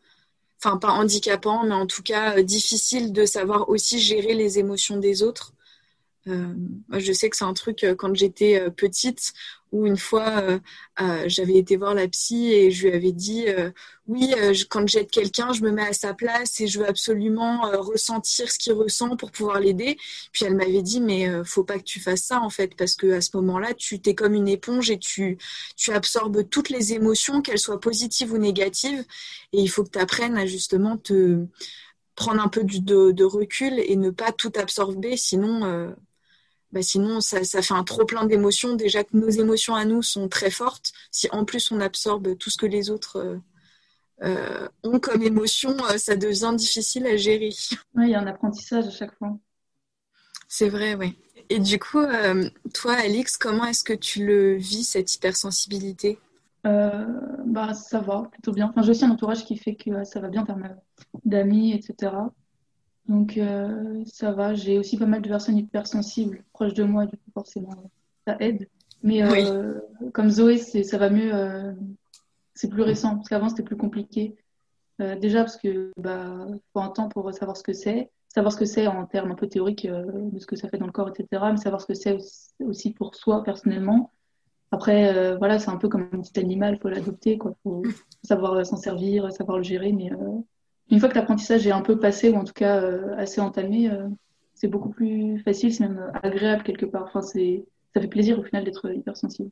enfin 0.64 0.76
pas 0.76 0.92
handicapant, 0.92 1.64
mais 1.64 1.74
en 1.74 1.86
tout 1.86 2.02
cas 2.02 2.40
difficile 2.42 3.12
de 3.12 3.26
savoir 3.26 3.68
aussi 3.68 3.98
gérer 3.98 4.34
les 4.34 4.58
émotions 4.58 4.96
des 4.98 5.22
autres. 5.22 5.52
Euh, 6.28 6.54
je 6.92 7.12
sais 7.12 7.28
que 7.28 7.36
c'est 7.36 7.44
un 7.44 7.54
truc 7.54 7.82
euh, 7.82 7.96
quand 7.96 8.14
j'étais 8.14 8.60
euh, 8.60 8.70
petite 8.70 9.32
où 9.72 9.86
une 9.86 9.96
fois 9.96 10.44
j'avais 11.26 11.56
été 11.56 11.76
voir 11.76 11.94
la 11.94 12.06
psy 12.08 12.52
et 12.52 12.70
je 12.70 12.88
lui 12.88 12.94
avais 12.94 13.12
dit 13.12 13.46
oui 14.06 14.32
quand 14.70 14.86
j'aide 14.86 15.10
quelqu'un 15.10 15.52
je 15.52 15.62
me 15.62 15.70
mets 15.70 15.86
à 15.86 15.92
sa 15.92 16.14
place 16.14 16.60
et 16.60 16.66
je 16.66 16.80
veux 16.80 16.88
absolument 16.88 17.62
ressentir 17.80 18.50
ce 18.50 18.58
qu'il 18.58 18.74
ressent 18.74 19.16
pour 19.16 19.30
pouvoir 19.30 19.60
l'aider. 19.60 19.96
Puis 20.32 20.44
elle 20.44 20.56
m'avait 20.56 20.82
dit 20.82 21.00
mais 21.00 21.28
faut 21.44 21.64
pas 21.64 21.78
que 21.78 21.84
tu 21.84 22.00
fasses 22.00 22.24
ça 22.24 22.40
en 22.40 22.50
fait 22.50 22.74
parce 22.76 22.96
que 22.96 23.12
à 23.12 23.20
ce 23.20 23.36
moment-là 23.36 23.74
tu 23.74 24.00
t'es 24.00 24.14
comme 24.14 24.34
une 24.34 24.48
éponge 24.48 24.90
et 24.90 24.98
tu 24.98 25.38
tu 25.76 25.92
absorbes 25.92 26.48
toutes 26.48 26.68
les 26.70 26.92
émotions 26.92 27.42
qu'elles 27.42 27.58
soient 27.58 27.80
positives 27.80 28.32
ou 28.32 28.38
négatives. 28.38 29.04
Et 29.52 29.60
il 29.60 29.68
faut 29.68 29.84
que 29.84 29.90
tu 29.90 29.98
apprennes 29.98 30.36
à 30.36 30.46
justement 30.46 30.96
te 30.96 31.46
prendre 32.14 32.42
un 32.42 32.48
peu 32.48 32.62
de, 32.64 33.24
recul 33.24 33.78
et 33.78 33.96
ne 33.96 34.10
pas 34.10 34.32
tout 34.32 34.52
absorber. 34.56 35.16
Sinon 35.16 35.94
bah 36.72 36.82
sinon 36.82 37.20
ça, 37.20 37.44
ça, 37.44 37.60
fait 37.62 37.74
un 37.74 37.84
trop 37.84 38.04
plein 38.04 38.24
d'émotions. 38.24 38.74
Déjà 38.74 39.04
que 39.04 39.16
nos 39.16 39.28
émotions 39.28 39.74
à 39.74 39.84
nous 39.84 40.02
sont 40.02 40.28
très 40.28 40.50
fortes, 40.50 40.92
si 41.10 41.28
en 41.30 41.44
plus 41.44 41.70
on 41.70 41.80
absorbe 41.80 42.36
tout 42.38 42.50
ce 42.50 42.56
que 42.56 42.66
les 42.66 42.90
autres 42.90 43.16
euh, 43.18 43.38
euh 44.22 44.68
ont 44.82 44.98
comme 44.98 45.22
émotion, 45.22 45.76
euh, 45.90 45.98
ça 45.98 46.16
devient 46.16 46.54
difficile 46.56 47.06
à 47.06 47.16
gérer. 47.16 47.50
Oui, 47.94 48.04
il 48.06 48.10
y 48.10 48.14
a 48.14 48.20
un 48.20 48.26
apprentissage 48.26 48.86
à 48.86 48.90
chaque 48.90 49.16
fois. 49.18 49.36
C'est 50.48 50.68
vrai, 50.68 50.94
oui. 50.94 51.14
Et 51.50 51.58
du 51.58 51.78
coup, 51.78 51.98
euh, 51.98 52.48
toi, 52.72 52.94
Alix, 52.94 53.36
comment 53.36 53.66
est-ce 53.66 53.84
que 53.84 53.92
tu 53.92 54.24
le 54.24 54.56
vis, 54.56 54.84
cette 54.84 55.14
hypersensibilité? 55.14 56.18
Bah, 56.64 57.74
Ça 57.74 58.00
va, 58.00 58.28
plutôt 58.32 58.52
bien. 58.52 58.68
Enfin, 58.68 58.82
j'ai 58.82 58.92
aussi 58.92 59.04
un 59.04 59.10
entourage 59.10 59.44
qui 59.44 59.56
fait 59.58 59.74
que 59.74 60.04
ça 60.04 60.20
va 60.20 60.28
bien, 60.28 60.44
pas 60.44 60.54
mal 60.54 60.80
d'amis, 61.24 61.72
etc. 61.72 62.12
Donc 63.08 63.36
euh, 63.36 64.02
ça 64.06 64.32
va, 64.32 64.54
j'ai 64.54 64.78
aussi 64.78 64.96
pas 64.96 65.06
mal 65.06 65.22
de 65.22 65.28
personnes 65.28 65.56
hypersensibles 65.56 66.44
proches 66.52 66.74
de 66.74 66.84
moi, 66.84 67.06
du 67.06 67.16
coup 67.16 67.30
forcément 67.34 67.70
ça 68.26 68.36
aide. 68.40 68.68
Mais 69.02 69.22
euh, 69.22 69.80
comme 70.14 70.30
Zoé, 70.30 70.58
ça 70.58 70.98
va 70.98 71.10
mieux, 71.10 71.34
euh, 71.34 71.72
c'est 72.54 72.68
plus 72.68 72.82
récent, 72.82 73.16
parce 73.16 73.28
qu'avant 73.28 73.48
c'était 73.48 73.64
plus 73.64 73.76
compliqué. 73.76 74.36
déjà 74.98 75.40
parce 75.40 75.56
que 75.56 75.90
bah 75.96 76.46
faut 76.72 76.80
un 76.80 76.90
temps 76.90 77.08
pour 77.08 77.32
savoir 77.34 77.56
ce 77.56 77.64
que 77.64 77.72
c'est, 77.72 78.10
savoir 78.28 78.52
ce 78.52 78.58
que 78.58 78.64
c'est 78.64 78.86
en 78.86 79.04
termes 79.06 79.32
un 79.32 79.34
peu 79.34 79.48
théoriques 79.48 79.88
de 79.88 80.38
ce 80.38 80.46
que 80.46 80.54
ça 80.54 80.68
fait 80.68 80.78
dans 80.78 80.86
le 80.86 80.92
corps, 80.92 81.08
etc. 81.08 81.42
Mais 81.50 81.56
savoir 81.56 81.80
ce 81.80 81.86
que 81.86 81.94
c'est 81.94 82.16
aussi 82.60 82.92
pour 82.92 83.16
soi 83.16 83.42
personnellement. 83.42 84.10
Après, 84.70 85.36
voilà, 85.36 85.58
c'est 85.58 85.70
un 85.70 85.76
peu 85.76 85.88
comme 85.88 86.08
un 86.12 86.20
petit 86.20 86.38
animal, 86.38 86.78
faut 86.80 86.88
l'adopter, 86.88 87.36
quoi. 87.36 87.56
Faut 87.64 87.82
savoir 88.22 88.64
s'en 88.64 88.76
servir, 88.76 89.30
savoir 89.32 89.58
le 89.58 89.64
gérer, 89.64 89.92
mais 89.92 90.10
une 90.90 91.00
fois 91.00 91.08
que 91.08 91.14
l'apprentissage 91.14 91.66
est 91.66 91.72
un 91.72 91.80
peu 91.80 91.98
passé, 91.98 92.30
ou 92.30 92.36
en 92.36 92.44
tout 92.44 92.52
cas 92.52 92.82
euh, 92.82 93.16
assez 93.16 93.40
entamé, 93.40 93.90
euh, 93.90 94.08
c'est 94.54 94.68
beaucoup 94.68 94.90
plus 94.90 95.38
facile, 95.40 95.72
c'est 95.72 95.88
même 95.88 96.12
agréable 96.22 96.62
quelque 96.62 96.86
part. 96.86 97.04
Enfin, 97.04 97.22
c'est, 97.22 97.64
ça 97.94 98.00
fait 98.00 98.08
plaisir 98.08 98.38
au 98.38 98.42
final 98.42 98.64
d'être 98.64 98.92
hypersensible. 98.92 99.50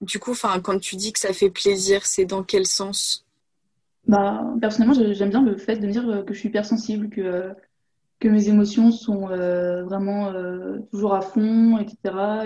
Du 0.00 0.18
coup, 0.18 0.30
enfin, 0.30 0.60
quand 0.60 0.78
tu 0.78 0.96
dis 0.96 1.12
que 1.12 1.18
ça 1.18 1.32
fait 1.32 1.50
plaisir, 1.50 2.06
c'est 2.06 2.24
dans 2.24 2.42
quel 2.42 2.66
sens? 2.66 3.26
Bah, 4.06 4.44
Personnellement, 4.60 4.94
j'aime 5.12 5.30
bien 5.30 5.42
le 5.42 5.56
fait 5.56 5.76
de 5.76 5.86
me 5.86 5.92
dire 5.92 6.24
que 6.24 6.32
je 6.32 6.38
suis 6.38 6.48
hypersensible, 6.48 7.10
que, 7.10 7.52
que 8.20 8.28
mes 8.28 8.48
émotions 8.48 8.90
sont 8.90 9.28
euh, 9.28 9.84
vraiment 9.84 10.32
toujours 10.90 11.14
à 11.14 11.20
fond, 11.20 11.78
etc. 11.78 11.96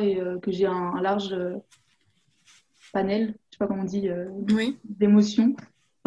Et 0.00 0.18
que 0.40 0.50
j'ai 0.50 0.66
un, 0.66 1.00
large 1.00 1.36
panel, 2.92 3.34
je 3.50 3.56
sais 3.56 3.58
pas 3.58 3.66
comment 3.66 3.82
on 3.82 3.86
dit, 3.86 4.08
d'émotions 4.84 5.54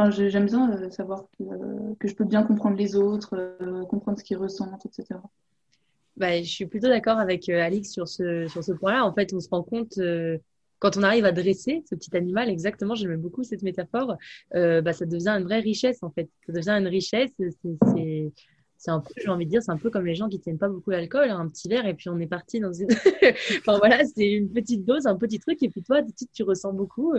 j'aime 0.10 0.46
bien 0.46 0.72
euh, 0.72 0.90
savoir 0.90 1.26
euh, 1.42 1.94
que, 2.00 2.08
je 2.08 2.16
peux 2.16 2.26
bien 2.26 2.44
comprendre 2.44 2.78
les 2.78 2.96
autres, 2.96 3.36
euh, 3.62 3.86
comprendre 3.86 4.20
ce 4.20 4.24
qu'ils 4.24 4.38
ressentent, 4.38 4.86
etc. 4.86 5.20
Bah, 6.18 6.42
je 6.42 6.50
suis 6.50 6.66
plutôt 6.66 6.88
d'accord 6.88 7.20
avec 7.20 7.48
Alix 7.50 7.92
sur 7.92 8.08
ce, 8.08 8.48
sur 8.48 8.64
ce 8.64 8.72
point-là. 8.72 9.06
En 9.06 9.14
fait, 9.14 9.34
on 9.34 9.40
se 9.40 9.50
rend 9.50 9.64
compte, 9.64 10.00
quand 10.80 10.98
on 10.98 11.04
arrive 11.04 11.26
à 11.26 11.34
dresser 11.34 11.84
ce 11.90 11.96
petit 11.96 12.16
animal, 12.16 12.50
exactement, 12.50 12.96
j'aime 12.96 13.18
beaucoup 13.18 13.44
cette 13.44 13.64
métaphore, 13.64 14.16
bah, 14.54 14.94
ça 14.94 15.06
devient 15.06 15.30
une 15.30 15.44
vraie 15.44 15.60
richesse, 15.60 16.04
en 16.04 16.12
fait. 16.12 16.30
Ça 16.46 16.54
devient 16.54 16.70
une 16.70 16.88
richesse. 16.88 17.32
C'est 17.38 18.32
c'est 18.78 18.92
un 18.92 19.00
peu, 19.00 19.14
j'ai 19.18 19.30
envie 19.30 19.46
de 19.46 19.50
dire, 19.50 19.64
c'est 19.64 19.72
un 19.72 19.78
peu 19.78 19.90
comme 19.90 20.06
les 20.06 20.16
gens 20.16 20.30
qui 20.30 20.40
tiennent 20.40 20.60
pas 20.60 20.68
beaucoup 20.68 20.92
l'alcool, 20.92 21.30
hein, 21.30 21.40
un 21.40 21.48
petit 21.48 21.68
verre 21.70 21.88
et 21.88 21.96
puis 21.96 22.10
on 22.10 22.20
est 22.20 22.28
parti 22.28 22.60
dans 22.60 22.74
une. 22.74 22.90
enfin 23.60 23.78
voilà, 23.80 24.06
c'est 24.06 24.30
une 24.30 24.50
petite 24.50 24.86
dose, 24.86 25.08
un 25.08 25.16
petit 25.16 25.40
truc 25.40 25.64
et 25.64 25.70
puis 25.70 25.82
toi, 25.82 26.04
tu, 26.04 26.28
tu 26.32 26.44
ressens 26.44 26.72
beaucoup. 26.72 27.14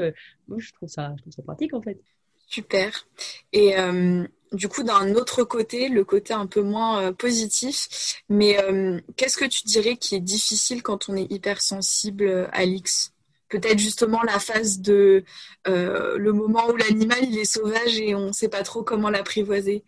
moi, 0.46 0.58
je 0.58 0.72
trouve 0.72 0.88
ça, 0.88 1.14
je 1.16 1.22
trouve 1.22 1.32
ça 1.32 1.42
pratique 1.42 1.74
en 1.74 1.82
fait. 1.82 1.98
Super. 2.46 3.06
Et 3.52 3.78
euh, 3.78 4.26
du 4.52 4.68
coup, 4.68 4.84
d'un 4.84 5.14
autre 5.14 5.42
côté, 5.44 5.88
le 5.88 6.04
côté 6.04 6.32
un 6.32 6.46
peu 6.46 6.62
moins 6.62 7.02
euh, 7.02 7.12
positif, 7.12 8.22
mais 8.28 8.62
euh, 8.62 9.00
qu'est-ce 9.16 9.36
que 9.36 9.44
tu 9.44 9.64
dirais 9.64 9.96
qui 9.96 10.14
est 10.14 10.20
difficile 10.20 10.82
quand 10.82 11.08
on 11.08 11.16
est 11.16 11.30
hypersensible, 11.30 12.48
Alix? 12.52 13.12
Peut-être 13.48 13.78
justement 13.78 14.22
la 14.22 14.40
phase 14.40 14.80
de 14.80 15.24
le 15.66 16.32
moment 16.32 16.68
où 16.68 16.76
l'animal 16.76 17.18
il 17.22 17.38
est 17.38 17.44
sauvage 17.44 17.98
et 18.00 18.14
on 18.14 18.28
ne 18.28 18.32
sait 18.32 18.48
pas 18.48 18.62
trop 18.62 18.82
comment 18.82 19.08
l'apprivoiser. 19.08 19.84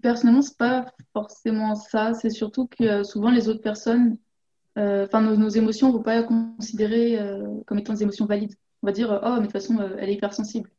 personnellement, 0.00 0.40
c'est 0.40 0.56
pas 0.56 0.86
forcément 1.12 1.74
ça. 1.74 2.14
C'est 2.14 2.30
surtout 2.30 2.66
que 2.66 3.04
souvent 3.04 3.30
les 3.30 3.50
autres 3.50 3.60
personnes, 3.60 4.16
enfin 4.74 5.20
nos, 5.20 5.36
nos, 5.36 5.50
émotions, 5.50 5.88
ne 5.88 5.92
vont 5.98 6.02
pas 6.02 6.22
considérer 6.22 7.18
comme 7.66 7.78
étant 7.78 7.92
des 7.92 8.04
émotions 8.04 8.24
valides 8.24 8.54
on 8.84 8.86
va 8.86 8.92
dire 8.92 9.18
oh 9.24 9.30
mais 9.36 9.38
de 9.38 9.42
toute 9.44 9.52
façon 9.52 9.78
euh, 9.78 9.96
elle 9.98 10.10
est 10.10 10.14
hypersensible. 10.14 10.70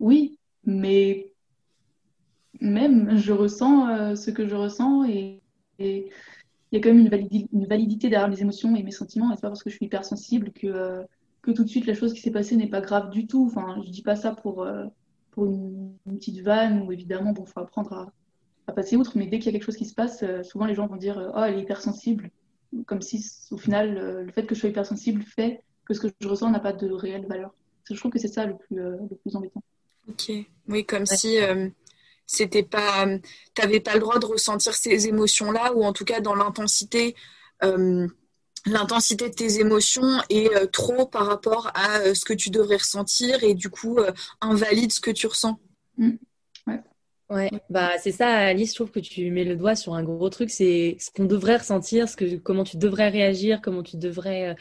Oui, 0.00 0.36
mais 0.64 1.32
même 2.60 3.16
je 3.16 3.32
ressens 3.32 3.88
euh, 3.88 4.14
ce 4.16 4.32
que 4.32 4.48
je 4.48 4.56
ressens 4.56 5.04
et 5.08 5.40
il 5.78 6.10
y 6.72 6.76
a 6.76 6.80
quand 6.80 6.92
même 6.92 7.06
une, 7.06 7.66
validité 7.66 8.08
derrière 8.08 8.28
mes 8.28 8.40
émotions 8.40 8.74
et 8.74 8.82
mes 8.82 8.90
sentiments. 8.90 9.30
Et 9.30 9.36
c'est 9.36 9.42
pas 9.42 9.48
parce 9.48 9.62
que 9.62 9.70
je 9.70 9.76
suis 9.76 9.86
hypersensible 9.86 10.50
que, 10.50 10.66
euh, 10.66 11.04
que 11.42 11.52
tout 11.52 11.62
de 11.62 11.68
suite 11.68 11.86
la 11.86 11.94
chose 11.94 12.12
qui 12.12 12.20
s'est 12.20 12.32
passée 12.32 12.56
n'est 12.56 12.66
pas 12.66 12.80
grave 12.80 13.10
du 13.10 13.28
tout. 13.28 13.46
Enfin, 13.46 13.80
je 13.84 13.90
dis 13.90 14.02
pas 14.02 14.16
ça 14.16 14.32
pour, 14.32 14.66
pour 15.30 15.46
une, 15.46 15.94
petite 16.06 16.40
vanne 16.40 16.82
où 16.82 16.90
évidemment, 16.90 17.32
bon, 17.32 17.44
faut 17.44 17.60
apprendre 17.60 17.92
à, 17.92 18.12
à 18.66 18.72
passer 18.72 18.96
outre. 18.96 19.16
Mais 19.16 19.28
dès 19.28 19.38
qu'il 19.38 19.46
y 19.46 19.48
a 19.50 19.52
quelque 19.52 19.66
chose 19.66 19.76
qui 19.76 19.84
se 19.84 19.94
passe, 19.94 20.24
souvent 20.42 20.66
les 20.66 20.74
gens 20.74 20.88
vont 20.88 20.96
dire 20.96 21.32
oh 21.36 21.44
elle 21.44 21.58
est 21.58 21.62
hypersensible, 21.62 22.30
comme 22.86 23.02
si 23.02 23.24
au 23.52 23.56
final 23.56 24.24
le 24.24 24.32
fait 24.32 24.46
que 24.46 24.56
je 24.56 24.60
sois 24.60 24.70
hypersensible 24.70 25.22
fait 25.22 25.62
que 25.86 25.94
ce 25.94 26.00
que 26.00 26.08
je 26.20 26.28
ressens 26.28 26.50
n'a 26.50 26.60
pas 26.60 26.72
de 26.72 26.90
réelle 26.90 27.26
valeur. 27.26 27.54
Je 27.88 27.94
trouve 27.94 28.10
que 28.10 28.18
c'est 28.18 28.28
ça 28.28 28.44
le 28.44 28.56
plus, 28.56 28.80
euh, 28.80 28.96
le 29.10 29.16
plus 29.16 29.36
embêtant. 29.36 29.62
Ok, 30.08 30.30
oui, 30.68 30.84
comme 30.84 31.06
si 31.06 31.38
euh, 31.40 31.68
c'était 32.26 32.62
pas, 32.62 33.06
t'avais 33.54 33.80
pas 33.80 33.94
le 33.94 34.00
droit 34.00 34.18
de 34.18 34.26
ressentir 34.26 34.74
ces 34.74 35.08
émotions-là, 35.08 35.72
ou 35.74 35.84
en 35.84 35.92
tout 35.92 36.04
cas 36.04 36.20
dans 36.20 36.34
l'intensité, 36.34 37.14
euh, 37.62 38.06
l'intensité 38.66 39.28
de 39.30 39.34
tes 39.34 39.60
émotions 39.60 40.20
est 40.28 40.70
trop 40.72 41.06
par 41.06 41.26
rapport 41.26 41.70
à 41.74 42.14
ce 42.14 42.24
que 42.24 42.34
tu 42.34 42.50
devrais 42.50 42.76
ressentir, 42.76 43.42
et 43.44 43.54
du 43.54 43.70
coup 43.70 43.98
invalide 44.40 44.92
ce 44.92 45.00
que 45.00 45.12
tu 45.12 45.26
ressens. 45.26 45.58
Mmh. 45.96 46.10
Ouais. 46.66 46.80
Ouais, 47.28 47.50
bah 47.70 47.90
c'est 47.98 48.12
ça, 48.12 48.28
Alice. 48.28 48.70
Je 48.70 48.76
trouve 48.76 48.92
que 48.92 49.00
tu 49.00 49.28
mets 49.32 49.42
le 49.42 49.56
doigt 49.56 49.74
sur 49.74 49.94
un 49.94 50.04
gros 50.04 50.30
truc. 50.30 50.48
C'est 50.50 50.96
ce 51.00 51.10
qu'on 51.10 51.24
devrait 51.24 51.56
ressentir, 51.56 52.08
ce 52.08 52.16
que, 52.16 52.36
comment 52.36 52.62
tu 52.62 52.76
devrais 52.76 53.08
réagir, 53.08 53.60
comment 53.60 53.82
tu 53.82 53.96
devrais 53.96 54.54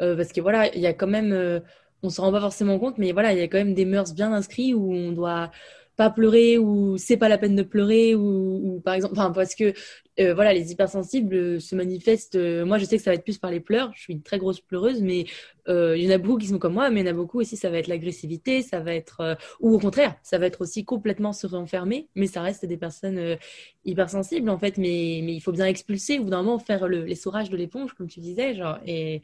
euh, 0.00 0.16
parce 0.16 0.32
que 0.32 0.40
voilà, 0.40 0.74
il 0.74 0.80
y 0.80 0.86
a 0.86 0.94
quand 0.94 1.06
même, 1.06 1.32
euh, 1.32 1.60
on 2.02 2.10
se 2.10 2.20
rend 2.20 2.32
pas 2.32 2.40
forcément 2.40 2.78
compte, 2.78 2.98
mais 2.98 3.12
voilà, 3.12 3.32
il 3.32 3.38
y 3.38 3.42
a 3.42 3.48
quand 3.48 3.58
même 3.58 3.74
des 3.74 3.84
mœurs 3.84 4.14
bien 4.14 4.32
inscrits 4.32 4.74
où 4.74 4.92
on 4.92 5.12
doit 5.12 5.50
pas 5.98 6.10
pleurer 6.10 6.58
ou 6.58 6.96
c'est 6.96 7.18
pas 7.18 7.28
la 7.28 7.38
peine 7.38 7.56
de 7.56 7.62
pleurer 7.64 8.14
ou, 8.14 8.80
par 8.84 8.94
exemple 8.94 9.14
enfin 9.18 9.32
parce 9.32 9.54
que 9.56 9.74
euh, 10.20 10.32
voilà 10.34 10.54
les 10.54 10.72
hypersensibles 10.72 11.60
se 11.60 11.74
manifestent 11.74 12.38
moi 12.64 12.78
je 12.78 12.84
sais 12.86 12.96
que 12.96 13.02
ça 13.02 13.10
va 13.10 13.16
être 13.16 13.24
plus 13.24 13.38
par 13.38 13.50
les 13.50 13.60
pleurs 13.60 13.92
je 13.96 14.02
suis 14.02 14.12
une 14.14 14.22
très 14.22 14.38
grosse 14.38 14.60
pleureuse 14.60 15.02
mais 15.02 15.26
il 15.68 16.02
y 16.02 16.08
en 16.08 16.14
a 16.14 16.18
beaucoup 16.18 16.38
qui 16.38 16.46
sont 16.46 16.58
comme 16.58 16.72
moi 16.74 16.88
mais 16.88 17.00
il 17.02 17.06
y 17.06 17.08
en 17.08 17.12
a 17.12 17.14
beaucoup 17.14 17.40
aussi 17.40 17.58
ça 17.58 17.68
va 17.68 17.78
être 17.78 17.88
l'agressivité 17.88 18.62
ça 18.62 18.80
va 18.80 18.94
être 18.94 19.36
ou 19.60 19.74
au 19.74 19.78
contraire 19.78 20.14
ça 20.22 20.38
va 20.38 20.46
être 20.46 20.62
aussi 20.62 20.84
complètement 20.86 21.34
se 21.34 21.46
renfermer 21.46 22.08
mais 22.14 22.26
ça 22.26 22.40
reste 22.42 22.64
des 22.64 22.78
personnes 22.78 23.36
hypersensibles 23.84 24.48
en 24.50 24.58
fait 24.58 24.78
mais 24.78 25.20
mais 25.24 25.34
il 25.34 25.40
faut 25.40 25.52
bien 25.52 25.66
expulser 25.66 26.18
ou 26.20 26.30
d'un 26.30 26.42
moment 26.42 26.58
faire 26.58 26.88
le, 26.88 27.04
les 27.04 27.16
de 27.16 27.56
l'éponge 27.56 27.92
comme 27.94 28.08
tu 28.08 28.20
disais 28.20 28.54
genre 28.54 28.78
et 28.86 29.20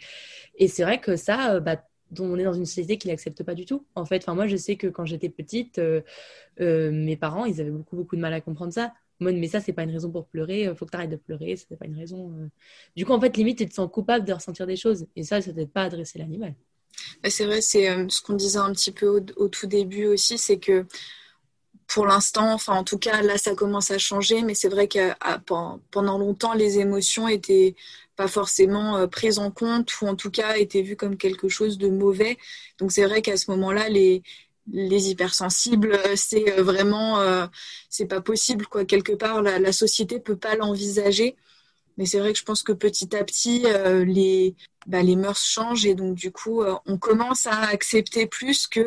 et 0.56 0.68
c'est 0.68 0.82
vrai 0.82 1.00
que 1.00 1.16
ça 1.16 1.60
bah 1.60 1.76
on 2.20 2.38
est 2.38 2.44
dans 2.44 2.52
une 2.52 2.66
société 2.66 2.98
qui 2.98 3.08
l'accepte 3.08 3.42
pas 3.42 3.54
du 3.54 3.66
tout. 3.66 3.84
En 3.94 4.04
fait, 4.04 4.22
enfin 4.22 4.34
moi 4.34 4.46
je 4.46 4.56
sais 4.56 4.76
que 4.76 4.86
quand 4.86 5.04
j'étais 5.04 5.28
petite, 5.28 5.78
euh, 5.78 6.00
euh, 6.60 6.90
mes 6.90 7.16
parents 7.16 7.44
ils 7.44 7.60
avaient 7.60 7.70
beaucoup 7.70 7.96
beaucoup 7.96 8.16
de 8.16 8.20
mal 8.20 8.32
à 8.32 8.40
comprendre 8.40 8.72
ça. 8.72 8.92
Moi, 9.20 9.32
mais 9.32 9.48
ça 9.48 9.60
c'est 9.60 9.72
pas 9.72 9.84
une 9.84 9.92
raison 9.92 10.10
pour 10.10 10.26
pleurer. 10.26 10.66
Euh, 10.68 10.74
faut 10.74 10.86
que 10.86 10.90
tu 10.90 10.96
arrêtes 10.96 11.10
de 11.10 11.16
pleurer. 11.16 11.56
C'est 11.56 11.76
pas 11.76 11.86
une 11.86 11.96
raison. 11.96 12.50
Du 12.96 13.06
coup, 13.06 13.12
en 13.12 13.20
fait, 13.20 13.36
limite 13.36 13.58
tu 13.58 13.68
te 13.68 13.74
sens 13.74 13.90
coupable 13.90 14.24
de 14.24 14.32
ressentir 14.32 14.66
des 14.66 14.76
choses. 14.76 15.06
Et 15.16 15.22
ça, 15.22 15.40
ça 15.40 15.52
t'aide 15.52 15.70
pas 15.70 15.84
adresser 15.84 16.18
l'animal. 16.18 16.54
C'est 17.28 17.46
vrai, 17.46 17.60
c'est 17.60 17.86
ce 18.08 18.22
qu'on 18.22 18.34
disait 18.34 18.58
un 18.58 18.72
petit 18.72 18.92
peu 18.92 19.24
au, 19.36 19.48
tout 19.48 19.66
début 19.66 20.06
aussi, 20.06 20.38
c'est 20.38 20.58
que 20.58 20.86
pour 21.86 22.06
l'instant, 22.06 22.52
enfin 22.52 22.74
en 22.74 22.84
tout 22.84 22.98
cas 22.98 23.22
là 23.22 23.36
ça 23.38 23.54
commence 23.54 23.90
à 23.90 23.98
changer, 23.98 24.42
mais 24.42 24.54
c'est 24.54 24.68
vrai 24.68 24.88
que 24.88 25.12
pendant 25.90 26.18
longtemps 26.18 26.54
les 26.54 26.78
émotions 26.78 27.28
étaient 27.28 27.74
pas 28.16 28.28
forcément 28.28 28.96
euh, 28.96 29.06
prises 29.06 29.38
en 29.38 29.50
compte 29.50 30.00
ou 30.00 30.06
en 30.06 30.16
tout 30.16 30.30
cas 30.30 30.56
étaient 30.56 30.82
vues 30.82 30.96
comme 30.96 31.16
quelque 31.16 31.48
chose 31.48 31.78
de 31.78 31.88
mauvais. 31.88 32.38
Donc 32.78 32.92
c'est 32.92 33.04
vrai 33.04 33.22
qu'à 33.22 33.36
ce 33.36 33.50
moment-là 33.50 33.88
les 33.88 34.22
les 34.72 35.10
hypersensibles, 35.10 35.92
euh, 35.92 36.14
c'est 36.16 36.58
euh, 36.58 36.62
vraiment, 36.62 37.18
c'est 37.90 38.06
pas 38.06 38.20
possible 38.22 38.66
quoi. 38.66 38.84
Quelque 38.84 39.12
part, 39.12 39.42
la, 39.42 39.58
la 39.58 39.72
société 39.72 40.20
peut 40.20 40.36
pas 40.36 40.56
l'envisager. 40.56 41.36
Mais 41.96 42.06
c'est 42.06 42.18
vrai 42.18 42.32
que 42.32 42.38
je 42.38 42.44
pense 42.44 42.62
que 42.64 42.72
petit 42.72 43.14
à 43.14 43.22
petit, 43.22 43.64
les, 44.04 44.56
bah, 44.88 45.02
les 45.02 45.14
mœurs 45.14 45.38
changent 45.44 45.86
et 45.86 45.94
donc 45.94 46.16
du 46.16 46.32
coup, 46.32 46.64
on 46.86 46.98
commence 46.98 47.46
à 47.46 47.56
accepter 47.68 48.26
plus 48.26 48.66
que 48.66 48.82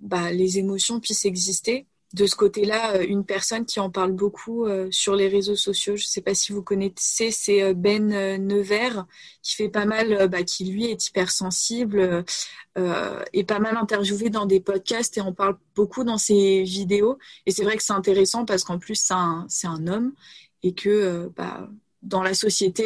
bah, 0.00 0.32
les 0.32 0.58
émotions 0.58 1.00
puissent 1.00 1.24
exister 1.24 1.86
de 2.16 2.24
ce 2.26 2.34
côté-là, 2.34 2.96
euh, 2.96 3.06
une 3.06 3.26
personne 3.26 3.66
qui 3.66 3.78
en 3.78 3.90
parle 3.90 4.12
beaucoup 4.12 4.64
euh, 4.64 4.88
sur 4.90 5.14
les 5.14 5.28
réseaux 5.28 5.54
sociaux, 5.54 5.96
je 5.96 6.04
ne 6.04 6.08
sais 6.08 6.22
pas 6.22 6.34
si 6.34 6.50
vous 6.50 6.62
connaissez, 6.62 7.30
c'est 7.30 7.62
euh, 7.62 7.74
Ben 7.74 8.08
Nevers, 8.38 9.06
qui 9.42 9.54
fait 9.54 9.68
pas 9.68 9.84
mal, 9.84 10.26
bah, 10.28 10.42
qui 10.42 10.64
lui 10.64 10.86
est 10.86 11.06
hypersensible 11.08 12.24
et 13.32 13.44
pas 13.44 13.58
mal 13.58 13.76
interviewé 13.76 14.28
dans 14.28 14.44
des 14.44 14.60
podcasts 14.60 15.16
et 15.16 15.20
en 15.20 15.32
parle 15.32 15.56
beaucoup 15.74 16.04
dans 16.04 16.18
ses 16.18 16.62
vidéos. 16.62 17.18
Et 17.46 17.50
c'est 17.50 17.64
vrai 17.64 17.76
que 17.76 17.82
c'est 17.82 17.92
intéressant 17.92 18.44
parce 18.44 18.64
qu'en 18.64 18.78
plus, 18.78 18.96
c'est 18.96 19.14
un, 19.14 19.46
un, 19.64 19.86
homme 19.86 20.12
et 20.62 20.74
que 20.74 21.30
bah, 21.36 21.68
dans 22.02 22.22
la 22.22 22.34
société, 22.34 22.84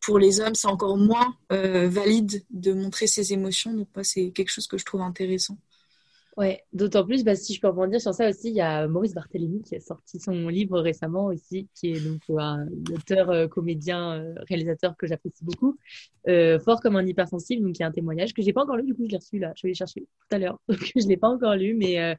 pour 0.00 0.18
les 0.18 0.40
hommes, 0.40 0.54
c'est 0.54 0.68
encore 0.68 0.96
moins 0.98 1.36
valide 1.50 2.44
de 2.50 2.72
montrer 2.72 3.06
ses 3.06 3.32
émotions. 3.32 3.72
Donc 3.72 3.88
moi, 3.94 4.04
c'est 4.04 4.30
quelque 4.32 4.50
chose 4.50 4.66
que 4.66 4.76
je 4.76 4.84
trouve 4.84 5.02
intéressant. 5.02 5.56
Ouais, 6.36 6.62
d'autant 6.74 7.02
plus, 7.06 7.24
bah, 7.24 7.34
si 7.34 7.54
je 7.54 7.60
peux 7.62 7.68
rebondir 7.68 7.98
sur 7.98 8.12
ça 8.12 8.28
aussi, 8.28 8.50
il 8.50 8.54
y 8.54 8.60
a 8.60 8.86
Maurice 8.88 9.14
Barthélémy 9.14 9.62
qui 9.62 9.74
a 9.74 9.80
sorti 9.80 10.20
son 10.20 10.48
livre 10.48 10.78
récemment 10.80 11.26
aussi, 11.26 11.66
qui 11.74 11.92
est 11.92 12.00
donc 12.00 12.20
un 12.38 12.66
auteur, 12.94 13.30
euh, 13.30 13.48
comédien, 13.48 14.20
euh, 14.20 14.34
réalisateur 14.46 14.94
que 14.98 15.06
j'apprécie 15.06 15.42
beaucoup, 15.46 15.78
euh, 16.28 16.58
fort 16.60 16.82
comme 16.82 16.96
un 16.96 17.06
hypersensible, 17.06 17.62
donc 17.62 17.78
il 17.78 17.80
y 17.80 17.84
a 17.84 17.86
un 17.86 17.90
témoignage 17.92 18.34
que 18.34 18.42
j'ai 18.42 18.52
pas 18.52 18.62
encore 18.64 18.76
lu, 18.76 18.82
du 18.84 18.94
coup 18.94 19.04
je 19.06 19.12
l'ai 19.12 19.16
reçu 19.16 19.38
là, 19.38 19.54
je 19.56 19.62
vais 19.62 19.70
le 19.70 19.74
chercher 19.74 20.02
tout 20.02 20.36
à 20.36 20.38
l'heure, 20.38 20.60
donc 20.68 20.92
je 20.94 21.08
l'ai 21.08 21.16
pas 21.16 21.28
encore 21.28 21.54
lu, 21.54 21.74
mais 21.74 22.16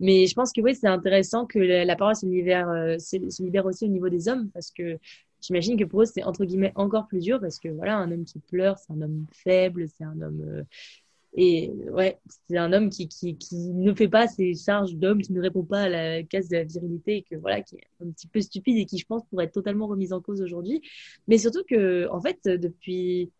mais 0.00 0.26
je 0.26 0.34
pense 0.34 0.52
que 0.52 0.60
oui, 0.62 0.74
c'est 0.74 0.86
intéressant 0.86 1.44
que 1.44 1.58
la, 1.58 1.96
parole 1.96 2.16
se 2.16 2.24
libère, 2.24 2.68
se 2.98 3.42
libère 3.42 3.66
aussi 3.66 3.84
au 3.84 3.88
niveau 3.88 4.08
des 4.08 4.28
hommes, 4.28 4.48
parce 4.54 4.70
que 4.70 4.96
j'imagine 5.42 5.76
que 5.76 5.84
pour 5.84 6.02
eux 6.02 6.06
c'est 6.06 6.22
entre 6.24 6.44
guillemets 6.46 6.72
encore 6.74 7.06
plus 7.06 7.20
dur, 7.20 7.38
parce 7.40 7.58
que 7.58 7.68
voilà, 7.68 7.98
un 7.98 8.10
homme 8.12 8.24
qui 8.24 8.38
pleure, 8.38 8.78
c'est 8.78 8.92
un 8.94 9.02
homme 9.02 9.26
faible, 9.32 9.86
c'est 9.88 10.04
un 10.04 10.18
homme 10.22 10.64
et 11.34 11.70
ouais, 11.90 12.18
c'est 12.48 12.56
un 12.56 12.72
homme 12.72 12.90
qui, 12.90 13.08
qui, 13.08 13.36
qui, 13.36 13.56
ne 13.56 13.92
fait 13.94 14.08
pas 14.08 14.26
ses 14.26 14.54
charges 14.54 14.94
d'homme, 14.94 15.22
qui 15.22 15.32
ne 15.32 15.40
répond 15.40 15.62
pas 15.62 15.82
à 15.82 15.88
la 15.88 16.22
case 16.22 16.48
de 16.48 16.56
la 16.56 16.64
virilité, 16.64 17.18
et 17.18 17.22
que 17.22 17.36
voilà, 17.36 17.60
qui 17.62 17.76
est 17.76 17.86
un 18.04 18.10
petit 18.10 18.26
peu 18.26 18.40
stupide 18.40 18.78
et 18.78 18.86
qui, 18.86 18.98
je 18.98 19.06
pense, 19.06 19.22
pourrait 19.26 19.44
être 19.44 19.52
totalement 19.52 19.86
remise 19.86 20.12
en 20.12 20.20
cause 20.20 20.40
aujourd'hui. 20.40 20.82
Mais 21.28 21.38
surtout 21.38 21.62
que, 21.68 22.08
en 22.10 22.20
fait, 22.20 22.40
depuis, 22.44 23.30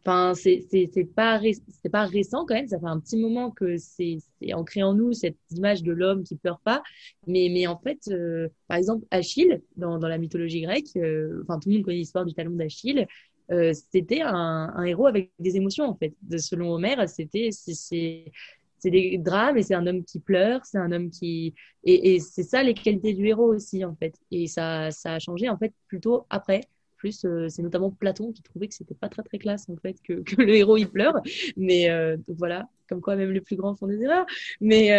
enfin, 0.00 0.34
c'est 0.34 0.66
c'est 0.70 1.04
pas 1.04 1.40
c'est 1.82 1.90
pas 1.90 2.06
récent 2.06 2.44
quand 2.46 2.54
même. 2.54 2.68
Ça 2.68 2.78
fait 2.78 2.86
un 2.86 3.00
petit 3.00 3.16
moment 3.16 3.50
que 3.50 3.76
c'est 3.76 4.18
ancré 4.52 4.82
en 4.82 4.94
nous 4.94 5.12
cette 5.12 5.36
image 5.50 5.82
de 5.82 5.92
l'homme 5.92 6.22
qui 6.24 6.36
pleure 6.36 6.60
pas. 6.60 6.82
Mais 7.26 7.48
mais 7.52 7.66
en 7.66 7.78
fait, 7.78 8.00
euh, 8.08 8.48
par 8.68 8.76
exemple, 8.76 9.04
Achille 9.10 9.60
dans 9.76 9.98
dans 9.98 10.08
la 10.08 10.18
mythologie 10.18 10.62
grecque, 10.62 10.96
euh, 10.96 11.42
enfin 11.42 11.58
tout 11.58 11.68
le 11.68 11.76
monde 11.76 11.84
connaît 11.84 11.98
l'histoire 11.98 12.24
du 12.24 12.34
talon 12.34 12.52
d'Achille. 12.52 13.06
Euh, 13.52 13.72
c'était 13.74 14.22
un, 14.22 14.82
héros 14.84 15.06
avec 15.06 15.30
des 15.38 15.56
émotions 15.56 15.84
en 15.84 15.94
fait. 15.94 16.14
Selon 16.38 16.72
Homère, 16.72 17.08
c'était 17.08 17.50
c'est 17.52 18.90
des 18.90 19.18
drames 19.18 19.58
et 19.58 19.62
c'est 19.62 19.74
un 19.74 19.86
homme 19.86 20.04
qui 20.04 20.18
pleure, 20.18 20.64
c'est 20.64 20.78
un 20.78 20.90
homme 20.90 21.10
qui 21.10 21.54
et, 21.84 22.18
c'est 22.18 22.42
ça 22.42 22.62
les 22.62 22.74
qualités 22.74 23.12
du 23.12 23.26
héros 23.26 23.54
aussi 23.54 23.84
en 23.84 23.94
fait. 23.94 24.14
Et 24.30 24.46
ça 24.46 24.90
ça 24.90 25.14
a 25.14 25.18
changé 25.18 25.48
en 25.48 25.58
fait 25.58 25.72
plutôt 25.88 26.26
après. 26.30 26.62
Plus 26.96 27.24
euh, 27.24 27.48
c'est 27.48 27.62
notamment 27.62 27.90
Platon 27.90 28.32
qui 28.32 28.42
trouvait 28.42 28.68
que 28.68 28.74
c'était 28.74 28.94
pas 28.94 29.08
très 29.08 29.22
très 29.24 29.38
classe 29.38 29.68
en 29.68 29.76
fait 29.76 29.96
que, 30.02 30.14
que 30.22 30.40
le 30.40 30.54
héros 30.54 30.76
il 30.76 30.88
pleure. 30.88 31.20
Mais 31.56 31.90
euh, 31.90 32.16
voilà, 32.28 32.68
comme 32.88 33.00
quoi 33.00 33.16
même 33.16 33.32
les 33.32 33.40
plus 33.40 33.56
grands 33.56 33.74
font 33.74 33.88
des 33.88 34.00
erreurs. 34.02 34.26
Mais 34.60 34.90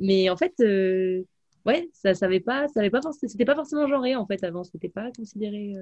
mais 0.00 0.30
en 0.30 0.36
fait 0.36 0.54
ouais, 1.66 1.88
ça 1.92 2.14
savait 2.14 2.40
pas, 2.40 2.68
ça 2.68 2.80
avait 2.80 2.90
pas 2.90 3.00
c'était 3.12 3.44
pas 3.44 3.54
forcément 3.54 3.86
genré 3.86 4.16
en 4.16 4.26
fait 4.26 4.42
avant, 4.44 4.64
c'était 4.64 4.88
pas 4.88 5.10
considéré 5.16 5.74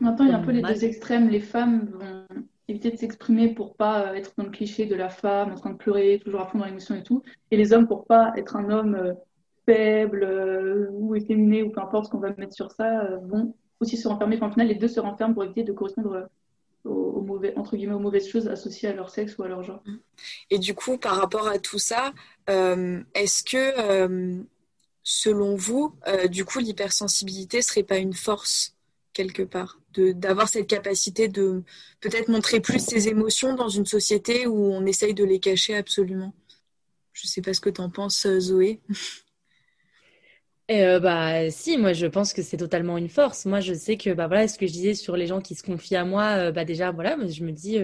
Maintenant, 0.00 0.24
il 0.24 0.30
y 0.30 0.34
a 0.34 0.38
un 0.38 0.42
peu 0.42 0.50
les 0.50 0.62
deux 0.62 0.84
extrêmes. 0.84 1.28
Les 1.28 1.40
femmes 1.40 1.90
vont 1.92 2.26
éviter 2.68 2.90
de 2.90 2.96
s'exprimer 2.96 3.54
pour 3.54 3.76
pas 3.76 4.06
euh, 4.06 4.14
être 4.14 4.32
dans 4.36 4.44
le 4.44 4.50
cliché 4.50 4.86
de 4.86 4.94
la 4.94 5.10
femme 5.10 5.52
en 5.52 5.56
train 5.56 5.70
de 5.70 5.76
pleurer, 5.76 6.20
toujours 6.24 6.40
à 6.40 6.46
fond 6.46 6.58
dans 6.58 6.64
l'émotion 6.64 6.94
et 6.94 7.02
tout. 7.02 7.22
Et 7.50 7.56
les 7.56 7.72
hommes 7.72 7.86
pour 7.86 8.06
pas 8.06 8.32
être 8.36 8.56
un 8.56 8.70
homme 8.70 8.94
euh, 8.94 9.12
faible 9.66 10.24
euh, 10.24 10.86
ou 10.92 11.14
efféminé 11.14 11.62
ou 11.62 11.70
peu 11.70 11.80
importe 11.80 12.06
ce 12.06 12.10
qu'on 12.10 12.18
va 12.18 12.32
mettre 12.36 12.54
sur 12.54 12.70
ça, 12.70 13.18
vont 13.24 13.54
aussi 13.80 13.96
se 13.96 14.08
renfermer. 14.08 14.36
Enfin, 14.36 14.48
au 14.48 14.52
final, 14.52 14.68
les 14.68 14.74
deux 14.74 14.88
se 14.88 15.00
renferment 15.00 15.34
pour 15.34 15.44
éviter 15.44 15.64
de 15.64 15.72
correspondre 15.72 16.28
aux, 16.84 17.20
mauvais, 17.20 17.52
entre 17.56 17.76
guillemets, 17.76 17.94
aux 17.94 18.00
mauvaises 18.00 18.28
choses 18.28 18.48
associées 18.48 18.88
à 18.88 18.94
leur 18.94 19.10
sexe 19.10 19.36
ou 19.36 19.42
à 19.42 19.48
leur 19.48 19.62
genre. 19.62 19.82
Et 20.48 20.58
du 20.58 20.74
coup, 20.74 20.96
par 20.96 21.16
rapport 21.16 21.46
à 21.48 21.58
tout 21.58 21.78
ça, 21.78 22.12
est-ce 22.46 23.42
que, 23.42 24.42
selon 25.02 25.54
vous, 25.56 25.94
du 26.30 26.44
coup, 26.44 26.58
l'hypersensibilité 26.58 27.62
serait 27.62 27.82
pas 27.82 27.98
une 27.98 28.14
force 28.14 28.74
quelque 29.12 29.42
part 29.42 29.80
d'avoir 29.92 30.48
cette 30.48 30.68
capacité 30.68 31.28
de 31.28 31.62
peut-être 32.00 32.28
montrer 32.28 32.60
plus 32.60 32.84
ses 32.84 33.08
émotions 33.08 33.54
dans 33.54 33.68
une 33.68 33.86
société 33.86 34.46
où 34.46 34.72
on 34.72 34.86
essaye 34.86 35.14
de 35.14 35.24
les 35.24 35.40
cacher 35.40 35.74
absolument. 35.74 36.32
Je 37.12 37.26
ne 37.26 37.28
sais 37.28 37.42
pas 37.42 37.54
ce 37.54 37.60
que 37.60 37.70
tu 37.70 37.80
en 37.80 37.90
penses, 37.90 38.24
euh, 38.26 38.40
Zoé. 38.40 38.80
Euh, 40.70 41.00
bah 41.00 41.50
si, 41.50 41.76
moi 41.78 41.92
je 41.92 42.06
pense 42.06 42.32
que 42.32 42.42
c'est 42.42 42.56
totalement 42.56 42.96
une 42.96 43.08
force. 43.08 43.44
Moi 43.44 43.58
je 43.58 43.74
sais 43.74 43.96
que 43.96 44.10
bah 44.10 44.28
voilà 44.28 44.46
ce 44.46 44.56
que 44.56 44.68
je 44.68 44.72
disais 44.72 44.94
sur 44.94 45.16
les 45.16 45.26
gens 45.26 45.40
qui 45.40 45.56
se 45.56 45.64
confient 45.64 45.96
à 45.96 46.04
moi, 46.04 46.36
euh, 46.36 46.52
bah 46.52 46.64
déjà 46.64 46.92
voilà, 46.92 47.18
je 47.26 47.42
me 47.42 47.50
dis 47.50 47.76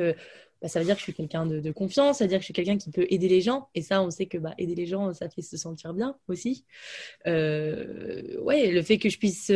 bah, 0.62 0.68
ça 0.68 0.78
veut 0.78 0.84
dire 0.84 0.94
que 0.94 1.00
je 1.00 1.04
suis 1.04 1.12
quelqu'un 1.12 1.46
de, 1.46 1.72
confiance, 1.72 2.18
ça 2.18 2.24
veut 2.24 2.28
dire 2.28 2.38
que 2.38 2.42
je 2.42 2.46
suis 2.46 2.54
quelqu'un 2.54 2.78
qui 2.78 2.92
peut 2.92 3.06
aider 3.10 3.28
les 3.28 3.40
gens 3.40 3.68
et 3.74 3.82
ça 3.82 4.00
on 4.02 4.10
sait 4.10 4.26
que 4.26 4.38
bah 4.38 4.54
aider 4.56 4.76
les 4.76 4.86
gens 4.86 5.12
ça 5.12 5.28
fait 5.28 5.42
se 5.42 5.56
sentir 5.56 5.94
bien 5.94 6.16
aussi. 6.28 6.64
ouais, 7.26 8.70
le 8.70 8.82
fait 8.82 8.98
que 8.98 9.08
je 9.08 9.18
puisse 9.18 9.50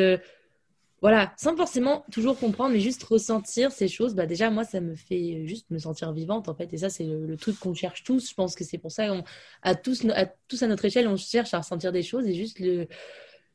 voilà, 1.02 1.32
sans 1.38 1.56
forcément 1.56 2.04
toujours 2.12 2.38
comprendre, 2.38 2.74
mais 2.74 2.80
juste 2.80 3.02
ressentir 3.04 3.72
ces 3.72 3.88
choses, 3.88 4.14
bah 4.14 4.26
déjà, 4.26 4.50
moi, 4.50 4.64
ça 4.64 4.80
me 4.80 4.94
fait 4.94 5.46
juste 5.46 5.70
me 5.70 5.78
sentir 5.78 6.12
vivante, 6.12 6.48
en 6.48 6.54
fait. 6.54 6.72
Et 6.74 6.78
ça, 6.78 6.90
c'est 6.90 7.04
le, 7.04 7.36
truc 7.38 7.58
qu'on 7.58 7.72
cherche 7.72 8.04
tous. 8.04 8.28
Je 8.28 8.34
pense 8.34 8.54
que 8.54 8.64
c'est 8.64 8.76
pour 8.76 8.92
ça 8.92 9.06
qu'à 9.06 9.74
tous, 9.74 10.04
à 10.10 10.26
tous 10.26 10.62
à 10.62 10.66
notre 10.66 10.84
échelle, 10.84 11.08
on 11.08 11.16
cherche 11.16 11.54
à 11.54 11.58
ressentir 11.58 11.90
des 11.92 12.02
choses 12.02 12.26
et 12.26 12.34
juste 12.34 12.60
le 12.60 12.86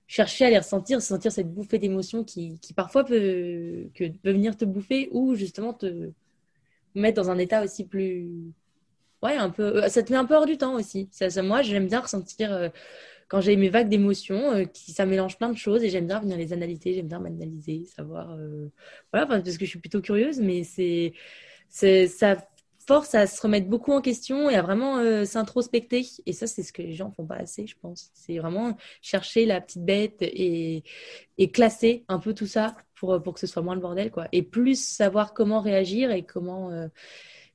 chercher 0.07 0.45
à 0.45 0.49
les 0.49 0.57
ressentir, 0.57 1.01
sentir 1.01 1.31
cette 1.31 1.51
bouffée 1.53 1.79
d'émotions 1.79 2.23
qui, 2.23 2.59
qui, 2.59 2.73
parfois 2.73 3.03
peut, 3.03 3.89
que, 3.93 4.05
peut 4.09 4.31
venir 4.31 4.57
te 4.57 4.65
bouffer 4.65 5.09
ou 5.11 5.35
justement 5.35 5.73
te 5.73 6.11
mettre 6.95 7.21
dans 7.21 7.29
un 7.29 7.37
état 7.37 7.63
aussi 7.63 7.85
plus. 7.85 8.27
Ouais, 9.21 9.35
un 9.35 9.49
peu. 9.49 9.87
Ça 9.89 10.03
te 10.03 10.11
met 10.11 10.17
un 10.17 10.25
peu 10.25 10.35
hors 10.35 10.45
du 10.45 10.57
temps 10.57 10.75
aussi. 10.75 11.09
Ça 11.11 11.41
moi, 11.43 11.61
j'aime 11.61 11.87
bien 11.87 12.01
ressentir. 12.01 12.51
Euh, 12.53 12.69
quand 13.27 13.41
j'ai 13.41 13.55
mes 13.55 13.69
vagues 13.69 13.89
d'émotions, 13.89 14.51
euh, 14.53 14.65
qui 14.65 14.91
ça 14.91 15.05
mélange 15.05 15.37
plein 15.37 15.49
de 15.49 15.57
choses 15.57 15.83
et 15.83 15.89
j'aime 15.89 16.07
bien 16.07 16.19
venir 16.19 16.37
les 16.37 16.53
analyser, 16.53 16.93
j'aime 16.93 17.07
bien 17.07 17.19
m'analyser, 17.19 17.85
savoir, 17.85 18.31
euh, 18.33 18.69
voilà, 19.11 19.25
parce 19.25 19.57
que 19.57 19.65
je 19.65 19.69
suis 19.69 19.79
plutôt 19.79 20.01
curieuse, 20.01 20.39
mais 20.39 20.63
c'est, 20.63 21.13
ça 22.07 22.37
force 22.87 23.15
à 23.15 23.25
se 23.25 23.41
remettre 23.41 23.67
beaucoup 23.67 23.91
en 23.93 24.01
question 24.01 24.49
et 24.49 24.55
à 24.55 24.61
vraiment 24.61 24.97
euh, 24.97 25.25
s'introspecter. 25.25 26.05
Et 26.27 26.33
ça, 26.33 26.45
c'est 26.45 26.61
ce 26.61 26.71
que 26.71 26.83
les 26.83 26.93
gens 26.93 27.11
font 27.11 27.25
pas 27.25 27.37
assez, 27.37 27.65
je 27.65 27.75
pense. 27.81 28.11
C'est 28.13 28.37
vraiment 28.37 28.77
chercher 29.01 29.45
la 29.47 29.59
petite 29.59 29.83
bête 29.83 30.17
et, 30.21 30.83
et 31.39 31.51
classer 31.51 32.05
un 32.07 32.19
peu 32.19 32.35
tout 32.35 32.45
ça 32.45 32.75
pour, 32.93 33.21
pour 33.23 33.33
que 33.33 33.39
ce 33.39 33.47
soit 33.47 33.63
moins 33.63 33.75
le 33.75 33.81
bordel, 33.81 34.11
quoi. 34.11 34.27
Et 34.31 34.43
plus 34.43 34.79
savoir 34.87 35.33
comment 35.33 35.61
réagir 35.61 36.11
et 36.11 36.23
comment 36.23 36.69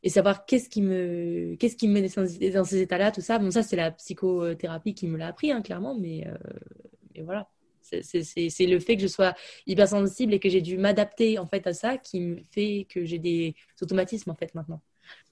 et 0.02 0.09
savoir 0.09 0.47
qu'est-ce 0.47 0.69
qui 0.69 0.83
me 0.83 1.57
qu'est-ce 1.57 1.76
qui 1.76 1.88
me 1.88 2.00
met 2.00 2.50
dans 2.50 2.64
ces 2.64 2.80
états-là, 2.80 3.12
tout 3.12 3.21
ça. 3.21 3.38
Bon, 3.38 3.50
ça 3.50 3.62
c'est 3.62 3.76
la 3.76 3.90
psychothérapie 3.90 4.95
qui 4.95 5.07
me 5.07 5.19
l'a 5.19 5.28
appris, 5.28 5.52
hein, 5.52 5.62
clairement, 5.62 5.95
mais, 5.95 6.26
euh, 6.26 7.23
voilà. 7.23 7.49
C'est 7.83 8.66
le 8.66 8.78
fait 8.78 8.97
que 8.97 9.02
je 9.02 9.09
sois 9.09 9.35
hypersensible 9.66 10.33
et 10.35 10.38
que 10.38 10.49
j'ai 10.49 10.61
dû 10.61 10.78
m'adapter 10.78 11.38
en 11.38 11.47
fait 11.47 11.66
à 11.66 11.73
ça 11.73 11.99
qui 11.99 12.21
me 12.21 12.37
fait 12.52 12.87
que 12.88 13.04
j'ai 13.04 13.19
des 13.19 13.57
automatismes 13.83 14.30
en 14.30 14.37
fait 14.37 14.54
maintenant. 14.54 14.80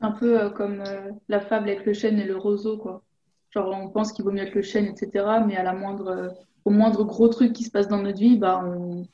Un 0.01 0.11
peu 0.11 0.41
euh, 0.41 0.51
comme 0.51 0.81
euh, 0.81 1.13
la 1.29 1.41
fable 1.41 1.69
avec 1.69 1.87
le 1.87 1.93
chêne 1.93 2.19
et 2.19 2.25
le 2.25 2.37
roseau, 2.37 2.77
quoi. 2.77 3.05
Genre 3.51 3.71
on 3.81 3.89
pense 3.91 4.13
qu'il 4.13 4.25
vaut 4.25 4.33
mieux 4.33 4.43
être 4.43 4.55
le 4.55 4.63
chêne, 4.63 4.87
etc. 4.87 5.25
Mais 5.47 5.57
à 5.57 5.63
la 5.63 5.73
moindre, 5.73 6.35
au 6.65 6.71
moindre 6.71 7.05
gros 7.05 7.29
truc 7.29 7.53
qui 7.53 7.65
se 7.65 7.71
passe 7.71 7.87
dans 7.87 8.03
notre 8.03 8.19
vie, 8.19 8.37
bah 8.37 8.63
on, 8.65 9.05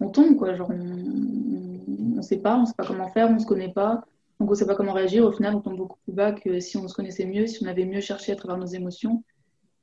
on 0.00 0.08
tombe, 0.08 0.36
quoi. 0.36 0.54
Genre 0.54 0.70
on 0.70 2.16
ne 2.16 2.22
sait 2.22 2.38
pas, 2.38 2.58
on 2.58 2.66
sait 2.66 2.74
pas 2.76 2.84
comment 2.84 3.08
faire, 3.08 3.30
on 3.30 3.38
se 3.38 3.46
connaît 3.46 3.72
pas. 3.72 4.04
Donc 4.40 4.48
on 4.48 4.52
ne 4.52 4.56
sait 4.56 4.66
pas 4.66 4.74
comment 4.74 4.94
réagir. 4.94 5.24
Au 5.24 5.32
final, 5.32 5.54
on 5.54 5.60
tombe 5.60 5.76
beaucoup 5.76 5.98
plus 6.04 6.14
bas 6.14 6.32
que 6.32 6.60
si 6.60 6.78
on 6.78 6.88
se 6.88 6.94
connaissait 6.94 7.26
mieux, 7.26 7.46
si 7.46 7.62
on 7.62 7.68
avait 7.68 7.84
mieux 7.84 8.00
cherché 8.00 8.32
à 8.32 8.36
travers 8.36 8.56
nos 8.56 8.66
émotions. 8.66 9.22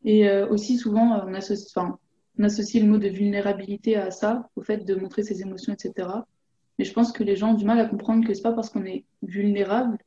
Et 0.04 0.28
euh, 0.28 0.48
aussi, 0.50 0.78
souvent, 0.78 1.24
on 1.28 1.34
associe, 1.36 2.84
le 2.84 2.90
mot 2.90 2.98
de 2.98 3.08
vulnérabilité 3.08 3.96
à 3.96 4.10
ça, 4.10 4.50
au 4.56 4.64
fait 4.64 4.84
de 4.84 4.96
montrer 4.96 5.22
ses 5.22 5.42
émotions, 5.42 5.74
etc. 5.74 6.10
Mais 6.80 6.86
je 6.86 6.94
pense 6.94 7.12
que 7.12 7.24
les 7.24 7.36
gens 7.36 7.52
ont 7.52 7.54
du 7.54 7.66
mal 7.66 7.80
à 7.80 7.86
comprendre 7.86 8.26
que 8.26 8.34
c'est 8.34 8.42
pas 8.42 8.52
parce 8.52 8.72
qu'on 8.72 8.84
est 8.84 9.06
vulnérable 9.22 10.00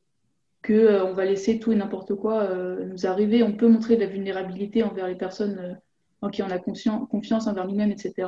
que 0.61 0.73
euh, 0.73 1.05
on 1.05 1.13
va 1.13 1.23
laisser 1.23 1.57
tout 1.57 1.71
et 1.71 1.75
n'importe 1.75 2.13
quoi 2.15 2.41
euh, 2.41 2.85
nous 2.85 3.05
arriver. 3.05 3.43
On 3.43 3.53
peut 3.53 3.69
montrer 3.69 3.95
de 3.95 4.01
la 4.01 4.07
vulnérabilité 4.07 4.83
envers 4.83 5.07
les 5.07 5.15
personnes 5.15 5.79
en 6.21 6.29
qui 6.29 6.43
on 6.43 6.49
a 6.49 6.59
confiance 6.59 7.47
envers 7.47 7.67
nous-mêmes, 7.67 7.91
etc. 7.91 8.27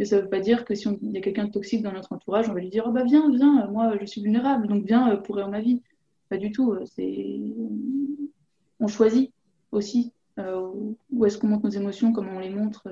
Mais 0.00 0.06
ça 0.06 0.16
ne 0.16 0.22
veut 0.22 0.28
pas 0.30 0.40
dire 0.40 0.64
que 0.64 0.74
si 0.74 0.88
y 1.02 1.18
a 1.18 1.20
quelqu'un 1.20 1.44
de 1.44 1.52
toxique 1.52 1.82
dans 1.82 1.92
notre 1.92 2.12
entourage, 2.12 2.48
on 2.48 2.54
va 2.54 2.60
lui 2.60 2.70
dire 2.70 2.84
oh 2.86 2.90
bah 2.90 3.04
viens, 3.04 3.30
viens, 3.30 3.66
moi 3.66 3.98
je 4.00 4.06
suis 4.06 4.22
vulnérable, 4.22 4.66
donc 4.66 4.86
viens 4.86 5.14
pourrir 5.16 5.48
ma 5.48 5.60
vie. 5.60 5.82
Pas 6.30 6.38
du 6.38 6.50
tout. 6.52 6.74
C'est 6.86 7.38
on 8.80 8.88
choisit 8.88 9.30
aussi 9.72 10.12
où 10.38 11.26
est-ce 11.26 11.36
qu'on 11.36 11.48
montre 11.48 11.64
nos 11.64 11.70
émotions, 11.70 12.14
comment 12.14 12.32
on 12.36 12.38
les 12.38 12.48
montre 12.48 12.88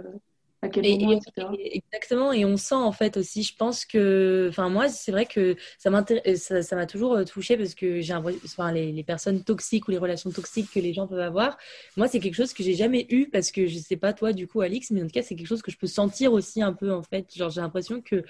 à 0.60 0.68
quel 0.68 1.00
moment, 1.00 1.12
etc. 1.12 1.48
exactement, 1.72 2.32
et 2.32 2.44
on 2.44 2.56
sent 2.56 2.74
en 2.74 2.90
fait 2.90 3.16
aussi, 3.16 3.44
je 3.44 3.54
pense 3.54 3.84
que, 3.84 4.48
enfin 4.48 4.68
moi, 4.68 4.88
c'est 4.88 5.12
vrai 5.12 5.24
que 5.24 5.56
ça 5.78 5.88
m'a 5.90 6.04
ça, 6.34 6.62
ça 6.62 6.86
toujours 6.86 7.14
euh, 7.14 7.24
touché 7.24 7.56
parce 7.56 7.74
que 7.74 8.00
j'ai 8.00 8.14
enfin, 8.14 8.72
les, 8.72 8.90
les, 8.90 9.04
personnes 9.04 9.44
toxiques 9.44 9.86
ou 9.86 9.92
les 9.92 9.98
relations 9.98 10.30
toxiques 10.30 10.70
que 10.72 10.80
les 10.80 10.92
gens 10.92 11.06
peuvent 11.06 11.20
avoir, 11.20 11.58
moi 11.96 12.08
c'est 12.08 12.18
quelque 12.18 12.34
chose 12.34 12.52
que 12.52 12.64
j'ai 12.64 12.74
jamais 12.74 13.06
eu 13.10 13.28
parce 13.28 13.52
que 13.52 13.66
je 13.66 13.78
sais 13.78 13.96
pas 13.96 14.12
toi 14.12 14.32
du 14.32 14.48
coup 14.48 14.60
Alix, 14.60 14.90
mais 14.90 15.00
en 15.02 15.06
tout 15.06 15.12
cas 15.12 15.22
c'est 15.22 15.36
quelque 15.36 15.46
chose 15.46 15.62
que 15.62 15.70
je 15.70 15.78
peux 15.78 15.86
sentir 15.86 16.32
aussi 16.32 16.60
un 16.60 16.72
peu 16.72 16.92
en 16.92 17.02
fait, 17.04 17.32
genre 17.36 17.50
j'ai 17.50 17.60
l'impression 17.60 18.00
que 18.00 18.24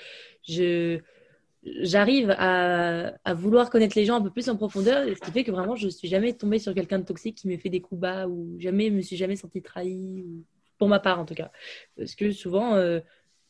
je 0.47 1.01
j'arrive 1.65 2.31
à, 2.39 3.15
à, 3.25 3.35
vouloir 3.35 3.71
connaître 3.71 3.97
les 3.97 4.05
gens 4.05 4.17
un 4.17 4.23
peu 4.23 4.31
plus 4.31 4.49
en 4.49 4.57
profondeur, 4.57 5.05
ce 5.07 5.21
qui 5.21 5.31
fait 5.33 5.45
que 5.45 5.51
vraiment 5.51 5.77
je 5.77 5.89
suis 5.89 6.09
jamais 6.09 6.33
tombée 6.35 6.59
sur 6.59 6.75
quelqu'un 6.75 6.99
de 6.99 7.05
toxique 7.05 7.37
qui 7.37 7.49
me 7.49 7.57
fait 7.57 7.69
des 7.71 7.81
coups 7.81 8.01
bas 8.01 8.29
ou 8.29 8.57
jamais 8.59 8.91
me 8.91 9.01
suis 9.01 9.17
jamais 9.17 9.37
sentie 9.37 9.63
trahie. 9.63 10.23
Ou 10.27 10.45
pour 10.79 10.89
ma 10.89 11.01
part 11.01 11.19
en 11.19 11.25
tout 11.25 11.35
cas. 11.35 11.51
Parce 11.97 12.15
que 12.15 12.31
souvent, 12.31 12.75
euh, 12.75 13.01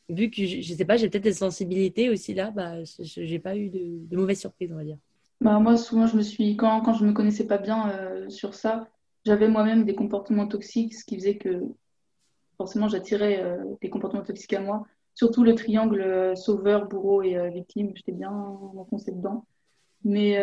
vu 0.09 0.29
que 0.29 0.45
je, 0.45 0.57
ne 0.57 0.77
sais 0.77 0.85
pas, 0.85 0.97
j'ai 0.97 1.09
peut-être 1.09 1.23
des 1.23 1.33
sensibilités 1.33 2.09
aussi 2.09 2.33
là, 2.33 2.51
bah, 2.51 2.83
j'ai 2.83 3.39
pas 3.39 3.55
eu 3.55 3.69
de, 3.69 4.15
mauvaises 4.15 4.39
surprises, 4.39 4.71
on 4.71 4.77
va 4.77 4.83
dire. 4.83 4.97
Bah, 5.39 5.59
moi, 5.59 5.77
souvent, 5.77 6.07
je 6.07 6.17
me 6.17 6.21
suis, 6.21 6.57
quand, 6.57 6.81
quand 6.81 6.93
je 6.93 7.05
me 7.05 7.13
connaissais 7.13 7.47
pas 7.47 7.59
bien 7.59 7.91
euh, 7.91 8.29
sur 8.29 8.55
ça, 8.55 8.89
j'avais 9.25 9.47
moi-même 9.47 9.85
des 9.85 9.95
comportements 9.95 10.47
toxiques, 10.47 10.95
ce 10.95 11.05
qui 11.05 11.15
faisait 11.15 11.37
que 11.37 11.61
forcément 12.57 12.89
j'attirais 12.89 13.41
euh, 13.41 13.57
des 13.81 13.89
comportements 13.89 14.23
toxiques 14.23 14.53
à 14.53 14.59
moi. 14.59 14.85
Surtout 15.15 15.43
le 15.43 15.55
triangle 15.55 16.35
sauveur, 16.35 16.87
bourreau 16.87 17.21
et 17.21 17.49
victime, 17.49 17.91
j'étais 17.93 18.13
bien 18.13 18.31
enfoncée 18.31 19.11
dedans. 19.11 19.45
Mais, 20.05 20.41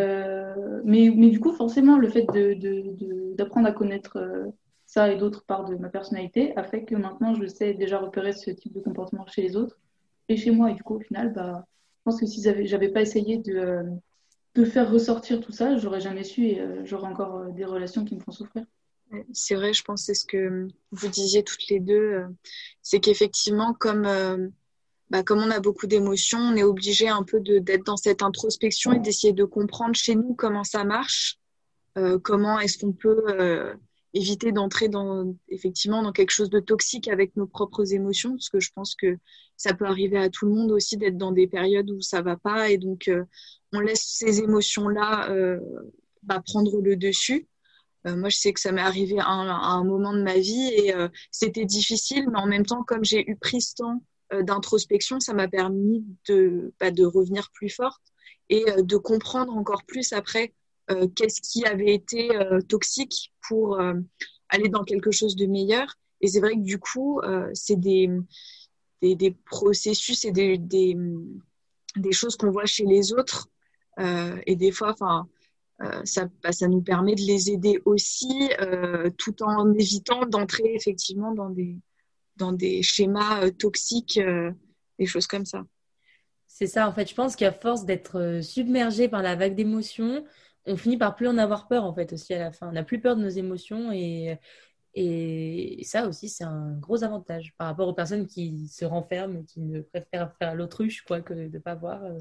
mais, 0.84 1.10
mais 1.16 1.30
du 1.30 1.40
coup, 1.40 1.52
forcément, 1.52 1.96
le 1.96 2.10
fait 2.10 2.26
d'apprendre 3.38 3.68
à 3.68 3.72
connaître 3.72 4.18
et 5.04 5.16
d'autres 5.16 5.44
parts 5.44 5.66
de 5.66 5.76
ma 5.76 5.88
personnalité 5.88 6.56
a 6.56 6.64
fait 6.64 6.84
que 6.84 6.94
maintenant 6.94 7.34
je 7.34 7.46
sais 7.46 7.74
déjà 7.74 7.98
repérer 7.98 8.32
ce 8.32 8.50
type 8.50 8.72
de 8.72 8.80
comportement 8.80 9.26
chez 9.26 9.42
les 9.42 9.56
autres 9.56 9.78
et 10.28 10.36
chez 10.36 10.50
moi. 10.50 10.70
Et 10.70 10.74
du 10.74 10.82
coup, 10.82 10.96
au 10.96 11.00
final, 11.00 11.32
bah, 11.32 11.64
je 11.66 12.02
pense 12.04 12.20
que 12.20 12.26
si 12.26 12.42
j'avais 12.42 12.88
pas 12.88 13.02
essayé 13.02 13.38
de, 13.38 13.82
de, 14.54 14.64
faire 14.64 14.90
ressortir 14.90 15.40
tout 15.40 15.52
ça, 15.52 15.76
j'aurais 15.76 16.00
jamais 16.00 16.24
su 16.24 16.46
et 16.46 16.60
euh, 16.60 16.84
j'aurais 16.84 17.08
encore 17.08 17.36
euh, 17.36 17.50
des 17.50 17.64
relations 17.64 18.04
qui 18.04 18.14
me 18.14 18.20
font 18.20 18.32
souffrir. 18.32 18.64
C'est 19.32 19.54
vrai, 19.54 19.72
je 19.72 19.84
pense 19.84 20.04
c'est 20.04 20.14
ce 20.14 20.24
que 20.24 20.66
vous 20.90 21.08
disiez 21.08 21.44
toutes 21.44 21.68
les 21.68 21.78
deux. 21.78 21.94
Euh, 21.94 22.26
c'est 22.82 22.98
qu'effectivement, 23.00 23.74
comme, 23.74 24.08
bah, 25.10 25.22
comme 25.22 25.40
on 25.40 25.50
a 25.50 25.60
beaucoup 25.60 25.86
d'émotions, 25.86 26.40
on 26.40 26.56
est 26.56 26.64
obligé 26.64 27.08
un 27.08 27.22
peu 27.22 27.40
d'être 27.40 27.84
dans 27.84 27.96
cette 27.96 28.22
introspection 28.22 28.92
et 28.92 28.98
d'essayer 28.98 29.32
de 29.32 29.44
comprendre 29.44 29.94
chez 29.94 30.16
nous 30.16 30.34
comment 30.34 30.64
ça 30.64 30.84
marche, 30.84 31.38
comment 32.22 32.60
est-ce 32.60 32.78
qu'on 32.78 32.92
peut 32.92 33.74
éviter 34.16 34.50
d'entrer 34.50 34.88
dans 34.88 35.34
effectivement 35.48 36.02
dans 36.02 36.12
quelque 36.12 36.30
chose 36.30 36.48
de 36.50 36.60
toxique 36.60 37.08
avec 37.08 37.36
nos 37.36 37.46
propres 37.46 37.92
émotions 37.92 38.32
parce 38.32 38.48
que 38.48 38.60
je 38.60 38.70
pense 38.74 38.94
que 38.94 39.18
ça 39.56 39.74
peut 39.74 39.84
arriver 39.84 40.16
à 40.16 40.30
tout 40.30 40.46
le 40.46 40.52
monde 40.52 40.72
aussi 40.72 40.96
d'être 40.96 41.18
dans 41.18 41.32
des 41.32 41.46
périodes 41.46 41.90
où 41.90 42.00
ça 42.00 42.22
va 42.22 42.36
pas. 42.36 42.70
Et 42.70 42.78
donc 42.78 43.08
euh, 43.08 43.24
on 43.72 43.80
laisse 43.80 44.02
ces 44.02 44.40
émotions 44.40 44.88
là 44.88 45.30
euh, 45.30 45.60
bah, 46.22 46.42
prendre 46.44 46.80
le 46.80 46.96
dessus. 46.96 47.46
Euh, 48.06 48.16
moi 48.16 48.30
je 48.30 48.38
sais 48.38 48.52
que 48.54 48.60
ça 48.60 48.72
m'est 48.72 48.80
arrivé 48.80 49.18
à 49.18 49.28
un, 49.28 49.84
moment 49.84 50.14
de 50.14 50.22
ma 50.22 50.38
vie 50.38 50.68
et 50.74 50.94
c'était 51.30 51.64
difficile 51.64 52.28
mais 52.30 52.38
en 52.38 52.46
même 52.46 52.64
temps 52.64 52.84
comme 52.84 53.04
j'ai 53.04 53.28
eu 53.28 53.36
pris 53.36 53.60
ce 53.60 53.74
temps 53.74 54.02
d'introspection 54.42 55.18
ça 55.18 55.34
m'a 55.34 55.48
permis 55.48 56.04
de 56.28 56.72
bah, 56.78 56.90
de 56.90 57.04
revenir 57.04 57.50
plus 57.52 57.68
forte 57.68 58.02
et 58.48 58.64
de 58.78 58.96
comprendre 58.96 59.56
encore 59.56 59.84
plus 59.84 60.12
après 60.12 60.52
euh, 60.90 61.08
qu'est-ce 61.08 61.40
qui 61.40 61.64
avait 61.64 61.94
été 61.94 62.34
euh, 62.36 62.60
toxique 62.60 63.32
pour 63.48 63.80
euh, 63.80 63.94
aller 64.48 64.68
dans 64.68 64.84
quelque 64.84 65.10
chose 65.10 65.34
de 65.34 65.46
meilleur. 65.46 65.94
Et 66.20 66.28
c'est 66.28 66.40
vrai 66.40 66.54
que 66.54 66.62
du 66.62 66.78
coup, 66.78 67.20
c'est 67.52 67.78
des, 67.78 68.08
des, 69.02 69.36
processus 69.44 70.24
et 70.24 70.32
des, 70.32 70.56
des, 70.56 70.96
des 71.96 72.12
choses 72.12 72.36
qu'on 72.36 72.50
voit 72.50 72.64
chez 72.64 72.86
les 72.86 73.12
autres. 73.12 73.48
et 73.98 74.56
des 74.56 74.72
fois, 74.72 74.92
enfin, 74.92 75.28
ça, 76.04 76.30
bah, 76.42 76.52
ça 76.52 76.68
nous 76.68 76.80
permet 76.80 77.16
de 77.16 77.20
les 77.20 77.50
aider 77.50 77.82
aussi, 77.84 78.48
tout 79.18 79.42
en 79.42 79.74
évitant 79.74 80.24
d'entrer 80.24 80.74
effectivement 80.74 81.34
dans 81.34 81.50
des, 81.50 81.76
dans 82.36 82.52
des 82.52 82.82
schémas 82.82 83.50
toxiques, 83.50 84.18
des 84.98 85.06
choses 85.06 85.26
comme 85.26 85.44
ça. 85.44 85.66
C'est 86.46 86.66
ça, 86.66 86.88
en 86.88 86.94
fait, 86.94 87.10
je 87.10 87.14
pense 87.14 87.36
qu'à 87.36 87.52
force 87.52 87.84
d'être 87.84 88.40
submergé 88.42 89.08
par 89.08 89.20
la 89.20 89.36
vague 89.36 89.54
d'émotions, 89.54 90.24
on 90.66 90.76
finit 90.76 90.96
par 90.96 91.14
plus 91.14 91.28
en 91.28 91.38
avoir 91.38 91.68
peur 91.68 91.84
en 91.84 91.94
fait 91.94 92.12
aussi 92.12 92.34
à 92.34 92.38
la 92.38 92.52
fin. 92.52 92.68
On 92.68 92.72
n'a 92.72 92.84
plus 92.84 93.00
peur 93.00 93.16
de 93.16 93.22
nos 93.22 93.28
émotions 93.28 93.92
et, 93.92 94.38
et 94.94 95.80
ça 95.84 96.08
aussi 96.08 96.28
c'est 96.28 96.44
un 96.44 96.72
gros 96.78 97.04
avantage 97.04 97.54
par 97.58 97.68
rapport 97.68 97.88
aux 97.88 97.94
personnes 97.94 98.26
qui 98.26 98.68
se 98.68 98.84
renferment, 98.84 99.44
qui 99.44 99.60
ne 99.60 99.80
préfèrent 99.80 100.34
faire 100.38 100.54
l'autruche 100.54 101.02
quoi 101.02 101.20
que 101.20 101.34
de 101.34 101.48
ne 101.48 101.58
pas 101.58 101.74
voir. 101.74 102.04
Euh. 102.04 102.18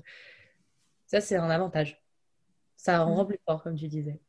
Ça 1.08 1.22
c'est 1.22 1.36
un 1.36 1.50
avantage. 1.50 2.02
Ça 2.78 3.04
rend 3.04 3.24
mm. 3.24 3.28
plus 3.28 3.40
fort 3.46 3.64
comme 3.64 3.76
tu 3.76 3.88
disais. 3.88 4.20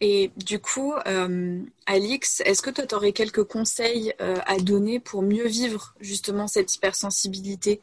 Et 0.00 0.30
du 0.36 0.58
coup, 0.58 0.94
euh, 1.06 1.62
Alix, 1.86 2.40
est-ce 2.44 2.62
que 2.62 2.70
toi, 2.70 2.86
tu 2.86 2.94
aurais 2.94 3.12
quelques 3.12 3.44
conseils 3.44 4.12
euh, 4.20 4.36
à 4.46 4.56
donner 4.58 4.98
pour 4.98 5.22
mieux 5.22 5.46
vivre 5.46 5.94
justement 6.00 6.46
cette 6.46 6.74
hypersensibilité? 6.74 7.80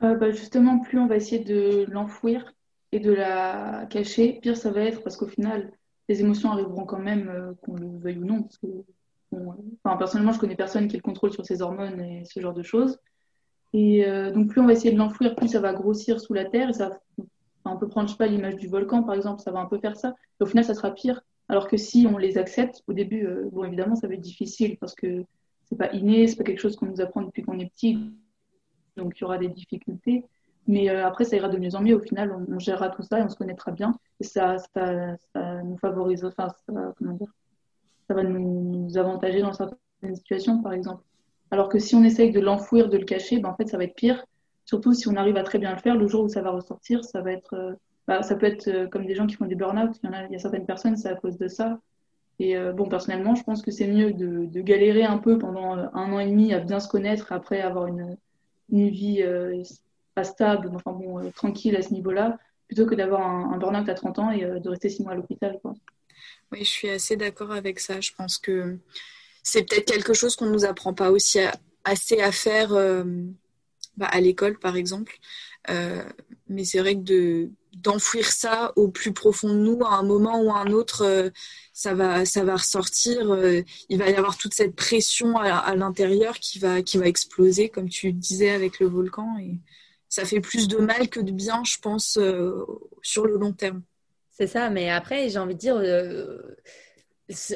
Bah 0.00 0.30
Justement, 0.30 0.78
plus 0.78 0.98
on 0.98 1.08
va 1.08 1.16
essayer 1.16 1.42
de 1.42 1.86
l'enfouir, 1.90 2.54
et 2.92 3.00
de 3.00 3.12
la 3.12 3.86
cacher, 3.90 4.38
pire 4.40 4.56
ça 4.56 4.70
va 4.70 4.80
être 4.82 5.02
parce 5.02 5.16
qu'au 5.16 5.26
final, 5.26 5.72
les 6.08 6.20
émotions 6.20 6.50
arriveront 6.50 6.86
quand 6.86 6.98
même, 6.98 7.28
euh, 7.28 7.52
qu'on 7.62 7.74
le 7.74 7.98
veuille 7.98 8.18
ou 8.18 8.24
non. 8.24 8.42
Parce 8.42 8.58
que, 8.58 8.66
enfin, 9.84 9.96
personnellement, 9.96 10.32
je 10.32 10.38
connais 10.38 10.56
personne 10.56 10.88
qui 10.88 10.96
ait 10.96 10.98
le 10.98 11.02
contrôle 11.02 11.32
sur 11.32 11.44
ses 11.44 11.60
hormones 11.60 12.00
et 12.00 12.24
ce 12.24 12.40
genre 12.40 12.54
de 12.54 12.62
choses. 12.62 12.98
Et 13.74 14.06
euh, 14.06 14.30
donc, 14.30 14.48
plus 14.48 14.60
on 14.60 14.66
va 14.66 14.72
essayer 14.72 14.92
de 14.92 14.98
l'enfouir, 14.98 15.36
plus 15.36 15.48
ça 15.48 15.60
va 15.60 15.72
grossir 15.72 16.20
sous 16.20 16.32
la 16.32 16.46
terre. 16.46 16.70
Et 16.70 16.72
ça, 16.72 16.98
on 17.64 17.76
peut 17.76 17.88
prendre, 17.88 18.08
je 18.08 18.12
sais 18.12 18.18
pas, 18.18 18.26
l'image 18.26 18.56
du 18.56 18.68
volcan, 18.68 19.02
par 19.02 19.14
exemple, 19.14 19.42
ça 19.42 19.50
va 19.50 19.60
un 19.60 19.66
peu 19.66 19.78
faire 19.78 19.96
ça. 19.96 20.14
Et 20.40 20.44
au 20.44 20.46
final, 20.46 20.64
ça 20.64 20.74
sera 20.74 20.90
pire. 20.90 21.20
Alors 21.48 21.68
que 21.68 21.76
si 21.76 22.06
on 22.10 22.18
les 22.18 22.38
accepte, 22.38 22.82
au 22.86 22.92
début, 22.92 23.26
euh, 23.26 23.48
bon, 23.52 23.64
évidemment, 23.64 23.94
ça 23.94 24.08
va 24.08 24.14
être 24.14 24.20
difficile 24.20 24.76
parce 24.78 24.94
que 24.94 25.24
c'est 25.64 25.76
pas 25.76 25.92
inné, 25.92 26.26
c'est 26.26 26.36
pas 26.36 26.44
quelque 26.44 26.60
chose 26.60 26.76
qu'on 26.76 26.86
nous 26.86 27.00
apprend 27.00 27.22
depuis 27.22 27.42
qu'on 27.42 27.58
est 27.58 27.70
petit. 27.70 27.98
Donc, 28.96 29.18
il 29.18 29.20
y 29.20 29.24
aura 29.24 29.38
des 29.38 29.48
difficultés. 29.48 30.24
Mais 30.68 30.90
euh, 30.90 31.06
après, 31.06 31.24
ça 31.24 31.34
ira 31.34 31.48
de 31.48 31.56
mieux 31.56 31.74
en 31.74 31.80
mieux. 31.80 31.96
Au 31.96 32.00
final, 32.00 32.30
on, 32.46 32.58
gérera 32.58 32.90
tout 32.90 33.02
ça 33.02 33.18
et 33.18 33.22
on 33.22 33.28
se 33.30 33.36
connaîtra 33.36 33.72
bien. 33.72 33.94
Et 34.20 34.24
ça, 34.24 34.58
ça, 34.58 35.16
ça 35.32 35.62
nous 35.62 35.78
favorise, 35.78 36.24
enfin, 36.26 36.48
comment 36.66 37.14
dire, 37.14 37.32
ça 38.06 38.14
va 38.14 38.22
nous, 38.22 38.96
avantager 38.98 39.40
dans 39.40 39.54
certaines 39.54 40.14
situations, 40.14 40.62
par 40.62 40.74
exemple. 40.74 41.02
Alors 41.50 41.70
que 41.70 41.78
si 41.78 41.94
on 41.94 42.04
essaye 42.04 42.32
de 42.32 42.40
l'enfouir, 42.40 42.90
de 42.90 42.98
le 42.98 43.06
cacher, 43.06 43.40
ben, 43.40 43.48
en 43.48 43.56
fait, 43.56 43.66
ça 43.66 43.78
va 43.78 43.84
être 43.84 43.94
pire. 43.94 44.22
Surtout 44.66 44.92
si 44.92 45.08
on 45.08 45.16
arrive 45.16 45.38
à 45.38 45.42
très 45.42 45.58
bien 45.58 45.72
le 45.72 45.78
faire, 45.78 45.96
le 45.96 46.06
jour 46.06 46.24
où 46.24 46.28
ça 46.28 46.42
va 46.42 46.50
ressortir, 46.50 47.02
ça 47.02 47.22
va 47.22 47.32
être, 47.32 47.78
bah, 48.06 48.22
ça 48.22 48.36
peut 48.36 48.46
être 48.46 48.68
euh, 48.68 48.86
comme 48.86 49.06
des 49.06 49.14
gens 49.14 49.26
qui 49.26 49.36
font 49.36 49.46
des 49.46 49.54
burn-out. 49.54 49.96
Il 50.02 50.06
y, 50.06 50.10
en 50.10 50.12
a, 50.12 50.26
il 50.26 50.32
y 50.32 50.36
a 50.36 50.38
certaines 50.38 50.66
personnes, 50.66 50.98
c'est 50.98 51.08
à 51.08 51.14
cause 51.14 51.38
de 51.38 51.48
ça. 51.48 51.80
Et 52.40 52.56
bon, 52.72 52.88
personnellement, 52.88 53.34
je 53.34 53.42
pense 53.42 53.62
que 53.62 53.72
c'est 53.72 53.88
mieux 53.88 54.12
de, 54.12 54.44
de, 54.44 54.60
galérer 54.60 55.02
un 55.02 55.18
peu 55.18 55.38
pendant 55.38 55.72
un 55.72 56.12
an 56.12 56.20
et 56.20 56.26
demi 56.28 56.54
à 56.54 56.60
bien 56.60 56.78
se 56.78 56.86
connaître 56.86 57.32
après 57.32 57.60
avoir 57.60 57.88
une, 57.88 58.16
une 58.70 58.90
vie 58.90 59.24
stable, 60.24 60.70
enfin 60.74 60.96
euh, 61.00 61.30
tranquille 61.34 61.76
à 61.76 61.82
ce 61.82 61.92
niveau-là, 61.92 62.38
plutôt 62.66 62.86
que 62.86 62.94
d'avoir 62.94 63.26
un, 63.26 63.56
burn-out 63.58 63.88
à 63.88 63.94
30 63.94 64.18
ans 64.18 64.30
et 64.30 64.44
euh, 64.44 64.58
de 64.58 64.68
rester 64.68 64.88
6 64.88 65.02
mois 65.02 65.12
à 65.12 65.16
l'hôpital. 65.16 65.58
Oui, 66.52 66.60
je 66.60 66.70
suis 66.70 66.88
assez 66.88 67.16
d'accord 67.16 67.52
avec 67.52 67.80
ça. 67.80 68.00
Je 68.00 68.12
pense 68.16 68.38
que 68.38 68.78
c'est 69.42 69.62
peut-être 69.62 69.90
quelque 69.92 70.14
chose 70.14 70.36
qu'on 70.36 70.46
ne 70.46 70.52
nous 70.52 70.64
apprend 70.64 70.94
pas 70.94 71.10
aussi 71.10 71.38
assez 71.84 72.20
à 72.20 72.32
faire 72.32 72.72
euh, 72.72 73.04
bah, 73.96 74.06
à 74.06 74.20
l'école, 74.20 74.58
par 74.58 74.76
exemple. 74.76 75.18
mais 76.48 76.64
c'est 76.64 76.78
vrai 76.78 76.94
que 76.94 77.00
de, 77.00 77.50
d'enfouir 77.76 78.26
ça 78.26 78.72
au 78.76 78.88
plus 78.88 79.12
profond 79.12 79.50
de 79.50 79.58
nous 79.58 79.84
à 79.84 79.94
un 79.96 80.02
moment 80.02 80.40
ou 80.42 80.50
à 80.50 80.60
un 80.60 80.72
autre 80.72 81.30
ça 81.74 81.92
va 81.94 82.24
ça 82.24 82.42
va 82.42 82.56
ressortir 82.56 83.36
il 83.90 83.98
va 83.98 84.08
y 84.08 84.14
avoir 84.14 84.38
toute 84.38 84.54
cette 84.54 84.74
pression 84.74 85.36
à, 85.36 85.76
l'intérieur 85.76 86.38
qui 86.38 86.58
va 86.58 86.80
qui 86.80 86.96
va 86.96 87.06
exploser 87.06 87.68
comme 87.68 87.90
tu 87.90 88.12
disais 88.12 88.50
avec 88.50 88.80
le 88.80 88.86
volcan 88.86 89.36
ça 90.08 90.24
fait 90.24 90.40
plus 90.40 90.68
de 90.68 90.78
mal 90.78 91.08
que 91.08 91.20
de 91.20 91.32
bien, 91.32 91.62
je 91.64 91.78
pense, 91.80 92.16
euh, 92.16 92.64
sur 93.02 93.26
le 93.26 93.36
long 93.36 93.52
terme. 93.52 93.82
C'est 94.30 94.46
ça, 94.46 94.70
mais 94.70 94.88
après, 94.90 95.28
j'ai 95.28 95.38
envie 95.38 95.54
de 95.54 95.58
dire, 95.58 95.76
euh, 95.76 96.38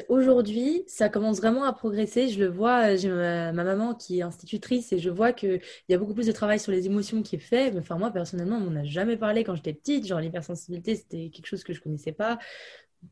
aujourd'hui, 0.09 0.83
ça 0.85 1.09
commence 1.09 1.37
vraiment 1.37 1.63
à 1.63 1.73
progresser. 1.73 2.27
Je 2.27 2.39
le 2.39 2.47
vois, 2.47 2.95
j'ai 2.95 3.09
ma, 3.09 3.51
maman 3.51 3.95
qui 3.95 4.19
est 4.19 4.21
institutrice 4.21 4.91
et 4.93 4.99
je 4.99 5.09
vois 5.09 5.33
qu'il 5.33 5.61
y 5.89 5.93
a 5.93 5.97
beaucoup 5.97 6.13
plus 6.13 6.27
de 6.27 6.31
travail 6.31 6.59
sur 6.59 6.71
les 6.71 6.85
émotions 6.85 7.23
qui 7.23 7.37
est 7.37 7.39
fait. 7.39 7.73
enfin, 7.77 7.97
moi, 7.97 8.11
personnellement, 8.11 8.57
on 8.57 8.69
n'en 8.69 8.81
a 8.81 8.83
jamais 8.83 9.17
parlé 9.17 9.43
quand 9.43 9.55
j'étais 9.55 9.73
petite. 9.73 10.05
Genre, 10.05 10.19
l'hypersensibilité, 10.19 10.95
c'était 10.95 11.29
quelque 11.29 11.47
chose 11.47 11.63
que 11.63 11.73
je 11.73 11.81
connaissais 11.81 12.11
pas. 12.11 12.37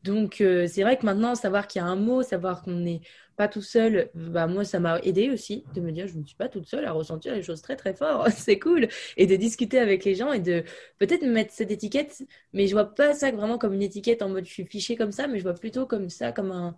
Donc, 0.02 0.40
euh, 0.40 0.66
c'est 0.66 0.82
vrai 0.82 0.96
que 0.96 1.06
maintenant, 1.06 1.34
savoir 1.34 1.66
qu'il 1.66 1.80
y 1.80 1.84
a 1.84 1.86
un 1.86 1.96
mot, 1.96 2.22
savoir 2.22 2.62
qu'on 2.62 2.72
n'est 2.72 3.02
pas 3.36 3.48
tout 3.48 3.62
seul, 3.62 4.10
bah, 4.14 4.46
moi, 4.46 4.64
ça 4.64 4.80
m'a 4.80 4.98
aidé 5.00 5.30
aussi 5.30 5.64
de 5.74 5.80
me 5.80 5.92
dire, 5.92 6.06
je 6.08 6.18
ne 6.18 6.24
suis 6.24 6.36
pas 6.36 6.48
toute 6.48 6.66
seule 6.66 6.84
à 6.84 6.92
ressentir 6.92 7.34
les 7.34 7.42
choses 7.42 7.62
très, 7.62 7.76
très 7.76 7.94
fort. 7.94 8.28
c'est 8.30 8.58
cool. 8.58 8.88
Et 9.16 9.26
de 9.26 9.36
discuter 9.36 9.78
avec 9.78 10.04
les 10.04 10.14
gens 10.14 10.32
et 10.32 10.40
de 10.40 10.64
peut-être 10.98 11.22
me 11.22 11.32
mettre 11.32 11.52
cette 11.52 11.70
étiquette, 11.70 12.22
mais 12.52 12.66
je 12.66 12.72
vois 12.72 12.94
pas 12.94 13.14
ça 13.14 13.30
vraiment 13.30 13.58
comme 13.58 13.74
une 13.74 13.82
étiquette 13.82 14.22
en 14.22 14.28
mode 14.28 14.46
je 14.46 14.52
suis 14.52 14.66
fichée 14.66 14.96
comme 14.96 15.12
ça, 15.12 15.26
mais 15.28 15.38
je 15.38 15.44
vois 15.44 15.54
plutôt 15.54 15.86
comme 15.86 16.08
ça, 16.10 16.32
comme 16.32 16.50
un, 16.52 16.76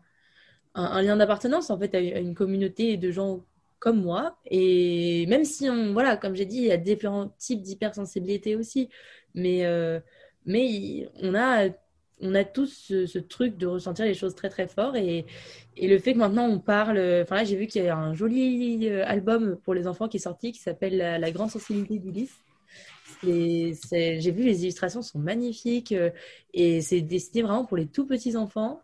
un, 0.74 1.02
lien 1.02 1.16
d'appartenance, 1.16 1.70
en 1.70 1.78
fait, 1.78 1.94
à 1.94 2.00
une 2.00 2.34
communauté 2.34 2.96
de 2.96 3.10
gens 3.10 3.44
comme 3.78 4.02
moi. 4.02 4.38
Et 4.46 5.26
même 5.28 5.44
si, 5.44 5.68
on, 5.70 5.92
voilà, 5.92 6.16
comme 6.16 6.34
j'ai 6.34 6.46
dit, 6.46 6.58
il 6.58 6.64
y 6.64 6.72
a 6.72 6.76
différents 6.78 7.28
types 7.38 7.62
d'hypersensibilité 7.62 8.56
aussi. 8.56 8.88
Mais, 9.34 9.66
euh, 9.66 10.00
mais 10.46 11.08
on 11.22 11.34
a 11.34 11.68
on 12.20 12.34
a 12.34 12.44
tous 12.44 12.92
ce, 13.06 13.18
truc 13.18 13.56
de 13.56 13.66
ressentir 13.66 14.04
les 14.04 14.14
choses 14.14 14.34
très 14.34 14.48
très 14.48 14.68
fort 14.68 14.96
et, 14.96 15.26
le 15.80 15.98
fait 15.98 16.12
que 16.14 16.18
maintenant 16.18 16.46
on 16.48 16.60
parle, 16.60 16.98
enfin 17.22 17.36
là 17.36 17.44
j'ai 17.44 17.56
vu 17.56 17.66
qu'il 17.66 17.82
y 17.84 17.88
a 17.88 17.96
un 17.96 18.14
joli 18.14 18.88
euh, 18.88 19.04
album 19.06 19.56
pour 19.64 19.74
les 19.74 19.86
enfants 19.86 20.08
qui 20.08 20.18
est 20.18 20.20
sorti 20.20 20.52
qui 20.52 20.60
s'appelle 20.60 20.96
la, 20.96 21.30
grande 21.32 21.50
sensibilité 21.50 21.98
d'Ulysse. 21.98 22.36
J'ai 23.22 24.30
vu 24.30 24.44
les 24.44 24.62
illustrations 24.62 25.02
sont 25.02 25.18
magnifiques 25.18 25.92
euh, 25.92 26.10
et 26.52 26.80
c'est 26.80 27.00
destiné 27.00 27.42
vraiment 27.42 27.64
pour 27.64 27.76
les 27.76 27.86
tout 27.86 28.06
petits 28.06 28.36
enfants. 28.36 28.80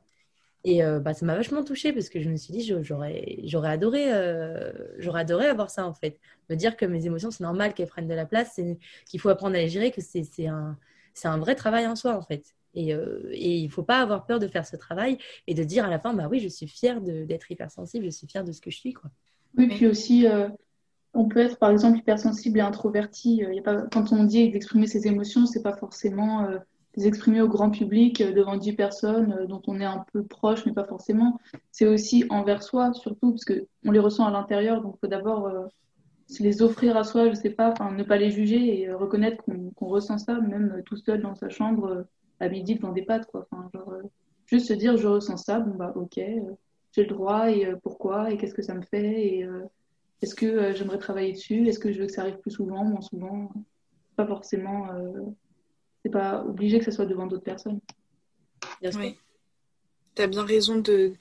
Et 0.64 0.84
euh, 0.84 1.00
bah, 1.00 1.14
ça 1.14 1.24
m'a 1.24 1.34
vachement 1.36 1.64
touchée 1.64 1.92
parce 1.92 2.10
que 2.10 2.20
je 2.20 2.28
me 2.28 2.36
suis 2.36 2.52
dit 2.52 2.62
j'aurais 2.82 3.68
adoré 3.68 4.10
avoir 4.10 5.70
ça 5.70 5.86
en 5.86 5.94
fait. 5.94 6.18
Me 6.50 6.56
dire 6.56 6.76
que 6.76 6.84
mes 6.84 7.06
émotions 7.06 7.30
c'est 7.30 7.44
normal 7.44 7.74
qu'elles 7.74 7.88
prennent 7.88 8.08
de 8.08 8.14
la 8.14 8.26
place 8.26 8.60
qu'il 9.06 9.20
faut 9.20 9.28
apprendre 9.30 9.56
à 9.56 9.58
les 9.58 9.68
gérer 9.68 9.90
que 9.92 10.00
c'est 10.02 10.46
un 10.48 11.38
vrai 11.38 11.54
travail 11.54 11.86
en 11.86 11.96
soi 11.96 12.16
en 12.16 12.22
fait 12.22 12.54
et, 12.74 12.94
euh, 12.94 13.28
et 13.32 13.58
il 13.58 13.66
ne 13.66 13.70
faut 13.70 13.82
pas 13.82 14.00
avoir 14.00 14.26
peur 14.26 14.38
de 14.38 14.46
faire 14.46 14.66
ce 14.66 14.76
travail 14.76 15.18
et 15.46 15.54
de 15.54 15.64
dire 15.64 15.84
à 15.84 15.90
la 15.90 15.98
fin, 15.98 16.14
bah 16.14 16.28
oui, 16.30 16.40
je 16.40 16.48
suis 16.48 16.68
fière 16.68 17.00
d'être 17.00 17.50
hypersensible, 17.50 18.04
je 18.04 18.10
suis 18.10 18.26
fière 18.26 18.44
de 18.44 18.52
ce 18.52 18.60
que 18.60 18.70
je 18.70 18.76
suis. 18.76 18.92
Quoi. 18.92 19.10
Oui, 19.56 19.68
puis 19.68 19.86
aussi, 19.86 20.26
euh, 20.26 20.48
on 21.14 21.28
peut 21.28 21.40
être 21.40 21.58
par 21.58 21.70
exemple 21.70 21.98
hypersensible 21.98 22.58
et 22.58 22.62
introverti. 22.62 23.44
Euh, 23.44 23.52
y 23.54 23.58
a 23.58 23.62
pas, 23.62 23.82
quand 23.92 24.12
on 24.12 24.24
dit 24.24 24.50
d'exprimer 24.50 24.86
ses 24.86 25.06
émotions, 25.06 25.46
c'est 25.46 25.62
pas 25.62 25.76
forcément 25.76 26.48
les 26.96 27.06
exprimer 27.06 27.40
au 27.40 27.48
grand 27.48 27.70
public 27.70 28.22
devant 28.22 28.56
10 28.56 28.72
personnes 28.72 29.46
dont 29.48 29.62
on 29.68 29.80
est 29.80 29.84
un 29.84 30.04
peu 30.12 30.24
proche, 30.24 30.66
mais 30.66 30.72
pas 30.72 30.84
forcément. 30.84 31.38
C'est 31.70 31.86
aussi 31.86 32.24
envers 32.30 32.62
soi, 32.62 32.92
surtout, 32.94 33.30
parce 33.30 33.44
qu'on 33.44 33.90
les 33.90 34.00
ressent 34.00 34.26
à 34.26 34.30
l'intérieur, 34.30 34.82
donc 34.82 34.96
il 34.96 35.00
faut 35.00 35.10
d'abord 35.10 35.48
les 36.40 36.62
offrir 36.62 36.96
à 36.96 37.04
soi, 37.04 37.28
je 37.30 37.34
sais 37.34 37.50
pas, 37.50 37.74
ne 37.92 38.02
pas 38.02 38.16
les 38.16 38.30
juger 38.30 38.80
et 38.80 38.92
reconnaître 38.92 39.42
qu'on 39.76 39.86
ressent 39.86 40.18
ça, 40.18 40.40
même 40.40 40.82
tout 40.84 40.96
seul 40.96 41.22
dans 41.22 41.34
sa 41.34 41.48
chambre 41.48 42.06
à 42.40 42.48
midi 42.48 42.74
devant 42.74 42.92
des 42.92 43.02
pâtes, 43.02 43.26
quoi. 43.26 43.46
Enfin, 43.50 43.70
genre, 43.72 43.92
euh, 43.92 44.02
juste 44.46 44.68
se 44.68 44.72
dire, 44.72 44.96
je 44.96 45.06
ressens 45.06 45.36
ça, 45.36 45.60
bon, 45.60 45.76
bah, 45.76 45.92
ok, 45.94 46.18
euh, 46.18 46.40
j'ai 46.92 47.02
le 47.02 47.08
droit, 47.08 47.50
et 47.50 47.66
euh, 47.66 47.76
pourquoi, 47.82 48.32
et 48.32 48.36
qu'est-ce 48.36 48.54
que 48.54 48.62
ça 48.62 48.74
me 48.74 48.82
fait, 48.82 49.26
et 49.26 49.46
est-ce 50.22 50.34
que 50.34 50.74
j'aimerais 50.74 50.98
travailler 50.98 51.32
dessus, 51.32 51.68
est-ce 51.68 51.78
que 51.78 51.92
je 51.92 52.00
veux 52.00 52.06
que 52.06 52.12
ça 52.12 52.22
arrive 52.22 52.38
plus 52.38 52.50
souvent, 52.50 52.84
moins 52.84 53.00
souvent, 53.00 53.52
pas 54.16 54.26
forcément, 54.26 54.88
c'est 56.02 56.10
pas 56.10 56.44
obligé 56.44 56.78
que 56.78 56.84
ça 56.84 56.90
soit 56.90 57.06
devant 57.06 57.26
d'autres 57.26 57.44
personnes. 57.44 57.80
oui. 58.82 59.16
Tu 60.16 60.22
as 60.22 60.26
bien 60.26 60.44
raison 60.44 60.78
de, 60.78 61.14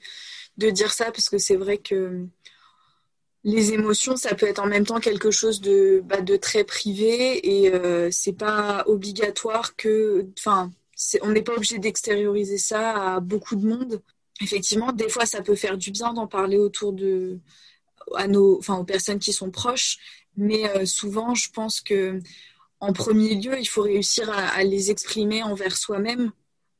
de 0.58 0.70
dire 0.70 0.90
ça, 0.90 1.06
parce 1.06 1.30
que 1.30 1.38
c'est 1.38 1.56
vrai 1.56 1.78
que 1.78 2.26
les 3.44 3.72
émotions, 3.72 4.16
ça 4.16 4.34
peut 4.34 4.46
être 4.46 4.58
en 4.58 4.66
même 4.66 4.84
temps 4.84 5.00
quelque 5.00 5.30
chose 5.30 5.62
de, 5.62 6.02
bah, 6.04 6.20
de 6.20 6.36
très 6.36 6.64
privé 6.64 7.64
et 7.64 8.10
c'est 8.10 8.36
pas 8.36 8.84
obligatoire 8.86 9.76
que, 9.76 10.26
enfin, 10.38 10.70
on 11.22 11.30
n'est 11.30 11.42
pas 11.42 11.54
obligé 11.54 11.78
d'extérioriser 11.78 12.58
ça 12.58 13.14
à 13.14 13.20
beaucoup 13.20 13.56
de 13.56 13.66
monde. 13.66 14.02
Effectivement, 14.42 14.92
des 14.92 15.08
fois, 15.08 15.26
ça 15.26 15.42
peut 15.42 15.54
faire 15.54 15.76
du 15.76 15.90
bien 15.90 16.12
d'en 16.12 16.26
parler 16.26 16.56
autour 16.56 16.92
de, 16.92 17.38
à 18.16 18.26
nos, 18.26 18.58
enfin, 18.58 18.76
aux 18.76 18.84
personnes 18.84 19.18
qui 19.18 19.32
sont 19.32 19.50
proches, 19.50 19.98
mais 20.36 20.68
euh, 20.70 20.86
souvent, 20.86 21.34
je 21.34 21.50
pense 21.50 21.80
que 21.80 22.20
en 22.80 22.92
premier 22.94 23.34
lieu, 23.34 23.58
il 23.58 23.66
faut 23.66 23.82
réussir 23.82 24.30
à, 24.30 24.64
les 24.64 24.90
exprimer 24.90 25.42
envers 25.42 25.76
soi-même 25.76 26.32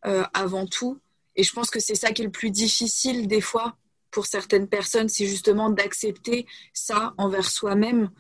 euh, 0.07 0.25
avant 0.33 0.67
tout. 0.67 0.99
Et 1.37 1.43
je 1.43 1.53
pense 1.53 1.69
que 1.69 1.79
c'est 1.79 1.95
ça 1.95 2.13
qui 2.13 2.23
est 2.23 2.25
le 2.25 2.31
plus 2.31 2.51
difficile 2.51 3.27
des 3.27 3.43
fois 3.43 3.77
pour 4.11 4.27
certaines 4.27 4.67
personnes, 4.67 5.09
c'est 5.09 5.27
justement 5.27 5.69
d'accepter 5.71 6.47
ça 6.73 7.15
envers 7.19 7.51
soi-même 7.51 8.11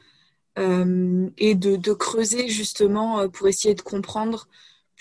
euh, 0.58 1.28
et 1.38 1.54
de, 1.54 1.76
de, 1.76 1.92
creuser 1.92 2.48
justement 2.48 3.28
pour 3.28 3.48
essayer 3.48 3.74
de 3.74 3.80
comprendre 3.80 4.46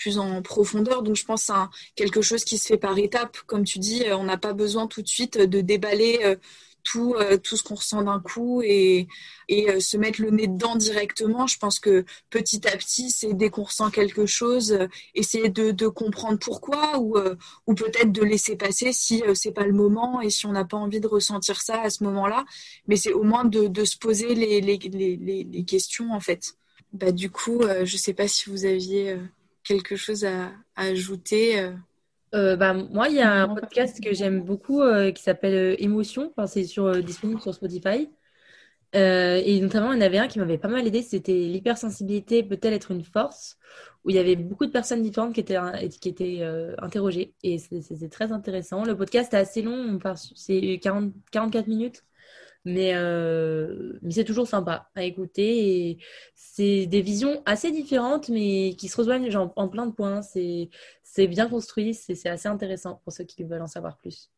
plus 0.00 0.18
en 0.18 0.42
profondeur. 0.42 1.02
Donc 1.02 1.14
je 1.14 1.24
pense 1.24 1.44
c'est 1.44 1.52
quelque 1.94 2.22
chose 2.22 2.44
qui 2.44 2.58
se 2.58 2.66
fait 2.66 2.78
par 2.78 2.98
étapes. 2.98 3.38
Comme 3.46 3.64
tu 3.64 3.78
dis, 3.78 4.04
euh, 4.04 4.16
on 4.16 4.24
n'a 4.24 4.38
pas 4.38 4.54
besoin 4.54 4.88
tout 4.88 5.02
de 5.02 5.08
suite 5.08 5.38
de 5.38 5.60
déballer 5.60 6.20
euh, 6.24 6.36
tout, 6.82 7.14
euh, 7.14 7.36
tout 7.36 7.56
ce 7.56 7.62
qu'on 7.62 7.74
ressent 7.74 8.02
d'un 8.02 8.20
coup 8.20 8.62
et, 8.62 9.06
et 9.48 9.80
se 9.80 9.98
mettre 9.98 10.22
le 10.22 10.30
nez 10.30 10.46
dedans 10.46 10.76
directement. 10.76 11.46
Je 11.46 11.58
pense 11.58 11.78
que 11.78 12.06
petit 12.30 12.66
à 12.66 12.76
petit, 12.76 13.10
c'est 13.10 13.34
dès 13.34 13.50
qu'on 13.50 13.64
ressent 13.64 13.90
quelque 13.90 14.24
chose, 14.24 14.78
essayer 15.14 15.50
de, 15.50 15.72
de, 15.72 15.88
comprendre 15.88 16.38
pourquoi 16.38 16.98
ou, 16.98 17.18
ou 17.66 17.74
peut-être 17.74 18.12
de 18.12 18.22
laisser 18.22 18.56
passer 18.56 18.94
si 18.94 19.22
c'est 19.34 19.52
pas 19.52 19.66
le 19.66 19.74
moment 19.74 20.22
et 20.22 20.30
si 20.30 20.46
on 20.46 20.52
n'a 20.52 20.64
pas 20.64 20.78
envie 20.78 21.00
de 21.00 21.08
ressentir 21.08 21.60
ça 21.60 21.82
à 21.82 21.90
ce 21.90 22.02
moment-là. 22.04 22.46
Mais 22.86 22.96
c'est 22.96 23.12
au 23.12 23.24
moins 23.24 23.44
de, 23.44 23.66
de 23.66 23.84
se 23.84 23.98
poser 23.98 24.34
les, 24.34 24.62
les, 24.62 24.78
les, 25.44 25.64
questions 25.64 26.12
en 26.12 26.20
fait. 26.20 26.54
Bah, 26.94 27.12
du 27.12 27.28
coup, 27.30 27.60
je 27.84 27.96
sais 27.98 28.14
pas 28.14 28.26
si 28.26 28.48
vous 28.48 28.64
aviez 28.64 29.18
quelque 29.70 29.96
chose 29.96 30.24
à, 30.24 30.50
ajouter 30.74 31.60
euh? 31.60 31.72
Euh, 32.34 32.56
bah, 32.56 32.74
moi, 32.74 33.08
il 33.08 33.16
y 33.16 33.20
a 33.20 33.42
un 33.42 33.54
podcast 33.54 34.02
que 34.02 34.12
j'aime 34.14 34.42
beaucoup 34.42 34.82
euh, 34.82 35.10
qui 35.12 35.22
s'appelle 35.22 35.76
Émotion. 35.78 36.32
Enfin, 36.36 36.46
c'est 36.46 36.64
sur, 36.64 37.02
disponible 37.02 37.40
sur 37.40 37.54
Spotify. 37.54 38.08
et 38.92 39.60
notamment, 39.60 39.92
il 39.92 39.96
y 39.96 40.02
en 40.02 40.06
avait 40.06 40.18
un 40.18 40.28
qui 40.28 40.38
m'avait 40.38 40.58
pas 40.58 40.68
mal 40.68 40.86
aidé. 40.86 41.02
C'était 41.02 41.32
l'hypersensibilité 41.32 42.42
peut-elle 42.42 42.72
être 42.74 42.90
une 42.90 43.04
force? 43.04 43.58
Où 44.04 44.10
il 44.10 44.16
y 44.16 44.18
avait 44.18 44.36
beaucoup 44.36 44.66
de 44.66 44.72
personnes 44.72 45.02
différentes 45.02 45.34
qui 45.34 45.40
étaient, 45.40 45.58
qui 46.00 46.08
étaient 46.08 46.42
interrogées. 46.78 47.34
Et 47.42 47.58
c'était 47.58 48.08
très 48.08 48.32
intéressant. 48.32 48.84
Le 48.84 48.96
podcast 48.96 49.34
est 49.34 49.38
assez 49.38 49.62
long. 49.62 49.98
C'est 50.34 50.80
44 50.82 51.66
minutes. 51.66 52.04
Mais, 52.64 52.92
euh, 52.94 53.98
mais 54.02 54.12
c'est 54.12 54.24
toujours 54.24 54.46
sympa 54.46 54.90
à 54.94 55.04
écouter. 55.04 55.88
Et 55.90 55.98
c'est 56.34 56.86
des 56.86 57.00
visions 57.00 57.42
assez 57.46 57.70
différentes, 57.70 58.28
mais 58.28 58.74
qui 58.76 58.88
se 58.88 58.96
rejoignent 58.96 59.30
genre, 59.30 59.52
en 59.56 59.68
plein 59.68 59.86
de 59.86 59.92
points. 59.92 60.22
C'est, 60.22 60.68
c'est 61.02 61.26
bien 61.26 61.48
construit, 61.48 61.94
c'est, 61.94 62.14
c'est 62.14 62.28
assez 62.28 62.48
intéressant 62.48 63.00
pour 63.02 63.12
ceux 63.12 63.24
qui 63.24 63.44
veulent 63.44 63.62
en 63.62 63.66
savoir 63.66 63.96
plus. 63.96 64.30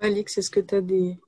Alix, 0.00 0.36
est-ce 0.38 0.50
que 0.50 0.60
tu 0.60 0.74
as 0.74 0.80
des, 0.80 1.18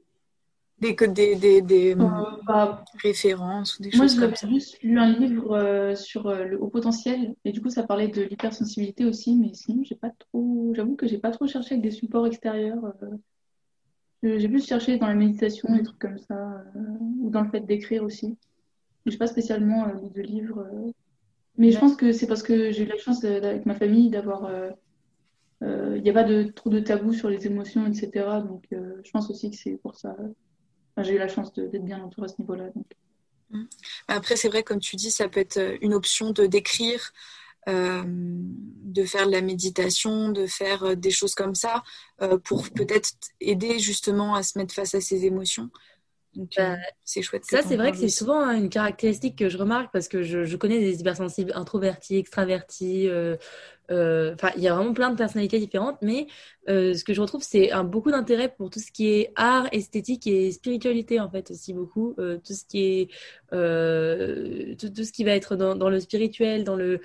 des, 0.79 0.95
des, 0.95 1.37
des, 1.37 1.63
des 1.63 1.95
euh, 1.95 2.07
bah, 2.47 2.85
références 3.03 3.79
ou 3.79 3.83
des 3.83 3.91
moi, 3.95 4.07
choses 4.07 4.19
Moi, 4.19 4.31
j'avais 4.35 4.53
juste 4.53 4.83
lu 4.83 4.99
un 4.99 5.13
livre 5.13 5.57
euh, 5.57 5.95
sur 5.95 6.33
le 6.33 6.61
haut 6.61 6.69
potentiel 6.69 7.35
et 7.45 7.53
du 7.53 7.63
coup, 7.63 7.71
ça 7.71 7.83
parlait 7.83 8.09
de 8.09 8.23
l'hypersensibilité 8.23 9.05
aussi, 9.05 9.37
mais 9.37 9.53
sinon, 9.55 9.83
j'ai 9.85 9.95
pas 9.95 10.11
trop, 10.11 10.73
j'avoue 10.75 10.97
que 10.97 11.07
j'ai 11.07 11.19
pas 11.19 11.31
trop 11.31 11.47
cherché 11.47 11.75
avec 11.75 11.83
des 11.83 11.91
supports 11.91 12.27
extérieurs. 12.27 12.95
J'ai 14.23 14.49
plus 14.49 14.65
cherché 14.65 14.99
dans 14.99 15.09
la 15.09 15.15
méditation, 15.15 15.75
des 15.75 15.83
trucs 15.83 15.99
comme 15.99 16.19
ça, 16.19 16.65
euh, 16.77 16.81
ou 17.21 17.31
dans 17.31 17.43
le 17.43 17.51
fait 17.51 17.61
d'écrire 17.61 18.05
aussi. 18.05 18.37
Je 19.05 19.11
n'ai 19.11 19.17
pas 19.17 19.27
spécialement 19.27 19.85
lu 19.87 20.11
de 20.15 20.23
livres. 20.23 20.61
Euh. 20.61 20.93
mais 21.59 21.73
je 21.73 21.79
pense 21.79 21.97
que 21.97 22.13
c'est 22.13 22.29
parce 22.29 22.45
que 22.45 22.71
j'ai 22.71 22.85
eu 22.85 22.87
la 22.87 22.99
chance 22.99 23.25
avec 23.25 23.67
ma 23.67 23.75
famille 23.75 24.11
d'avoir. 24.11 24.45
Euh, 24.45 24.71
il 25.97 26.03
n'y 26.03 26.11
a 26.11 26.13
pas 26.13 26.25
de, 26.25 26.45
trop 26.45 26.71
de 26.71 26.81
tabous 26.81 27.13
sur 27.13 27.29
les 27.29 27.47
émotions, 27.47 27.87
etc. 27.87 28.27
Donc 28.45 28.65
je 28.71 29.11
pense 29.13 29.31
aussi 29.31 29.49
que 29.51 29.57
c'est 29.57 29.77
pour 29.77 29.95
ça. 29.95 30.17
j'ai 30.99 31.15
eu 31.15 31.19
la 31.19 31.29
chance 31.29 31.53
d'être 31.53 31.85
bien 31.85 32.03
entourée 32.03 32.25
à 32.25 32.29
ce 32.29 32.41
niveau-là. 32.41 32.65
Mmh. 33.51 33.65
Après, 34.09 34.35
c'est 34.35 34.49
vrai, 34.49 34.65
comme 34.65 34.81
tu 34.81 34.97
dis, 34.97 35.13
ça 35.13 35.29
peut 35.29 35.39
être 35.39 35.61
une 35.81 35.95
option 35.95 36.33
d'écrire, 36.33 37.13
euh, 37.69 38.03
de 38.05 39.05
faire 39.05 39.27
de 39.27 39.33
la 39.33 39.41
méditation, 39.41 40.31
de 40.31 40.47
faire 40.47 40.83
euh, 40.83 40.95
des 40.97 41.13
choses 41.13 41.37
comme 41.37 41.55
ça 41.55 41.85
euh, 42.21 42.37
pour 42.37 42.69
peut-être 42.71 43.13
aider 43.41 43.79
justement 43.79 44.35
à 44.35 44.43
se 44.43 44.59
mettre 44.59 44.75
face 44.75 44.97
à 44.97 45.01
ses 45.01 45.25
émotions. 45.25 45.71
Donc, 46.35 46.51
bah, 46.57 46.77
c'est 47.05 47.23
chouette. 47.23 47.45
Ça, 47.45 47.63
c'est 47.63 47.77
vrai 47.77 47.93
que 47.93 47.99
c'est 47.99 48.09
souvent 48.09 48.51
une 48.51 48.69
caractéristique 48.69 49.39
que 49.39 49.49
je 49.49 49.57
remarque 49.59 49.93
parce 49.93 50.09
que 50.09 50.23
je, 50.23 50.57
connais 50.57 50.81
des 50.81 51.01
hypersensibles 51.01 51.53
introvertis, 51.55 52.17
extravertis. 52.17 53.09
Enfin, 53.91 54.51
il 54.57 54.63
y 54.63 54.69
a 54.69 54.75
vraiment 54.75 54.95
plein 54.95 55.11
de 55.11 55.17
personnalités 55.17 55.59
différentes, 55.59 55.99
mais 56.01 56.27
ce 56.67 57.05
que 57.05 57.13
je 57.13 57.21
retrouve, 57.21 57.43
c'est 57.43 57.71
un 57.71 57.85
beaucoup 57.85 58.11
d'intérêt 58.11 58.49
pour 58.49 58.71
tout 58.71 58.81
ce 58.81 58.91
qui 58.91 59.09
est 59.09 59.33
art, 59.37 59.69
esthétique 59.73 60.27
et 60.27 60.51
spiritualité, 60.53 61.21
en 61.21 61.29
fait, 61.29 61.51
aussi 61.51 61.75
beaucoup. 61.75 62.15
tout 62.17 62.55
ce 62.55 62.65
qui 62.65 62.83
est. 62.83 63.09
Tout, 63.51 64.89
tout, 64.89 65.05
ce 65.05 65.13
qui 65.13 65.25
va 65.25 65.33
être 65.33 65.55
dans, 65.57 65.77
dans 65.77 65.91
le 65.91 66.01
spirituel, 66.01 66.65
dans 66.65 66.77
le 66.77 67.03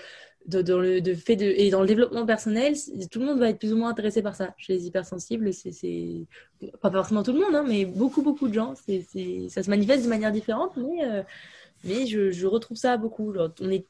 de 0.47 1.13
fait 1.13 1.41
et 1.41 1.69
dans 1.69 1.81
le 1.81 1.87
développement 1.87 2.25
personnel, 2.25 2.75
tout 3.11 3.19
le 3.19 3.25
monde 3.25 3.39
va 3.39 3.49
être 3.49 3.59
plus 3.59 3.73
ou 3.73 3.77
moins 3.77 3.89
intéressé 3.89 4.21
par 4.21 4.35
ça. 4.35 4.53
Chez 4.57 4.73
les 4.73 4.87
hypersensibles, 4.87 5.51
c'est 5.53 6.25
pas 6.81 6.89
forcément 6.89 7.23
tout 7.23 7.33
le 7.33 7.39
monde, 7.39 7.55
hein, 7.55 7.65
mais 7.67 7.85
beaucoup 7.85 8.21
beaucoup 8.21 8.47
de 8.47 8.53
gens. 8.53 8.73
Ça 8.75 9.63
se 9.63 9.69
manifeste 9.69 10.05
de 10.05 10.09
manière 10.09 10.31
différente, 10.31 10.77
mais 10.77 11.03
euh, 11.03 12.31
je, 12.31 12.45
retrouve 12.45 12.77
ça 12.77 12.97
beaucoup. 12.97 13.33
on 13.59 13.69
est 13.69 13.85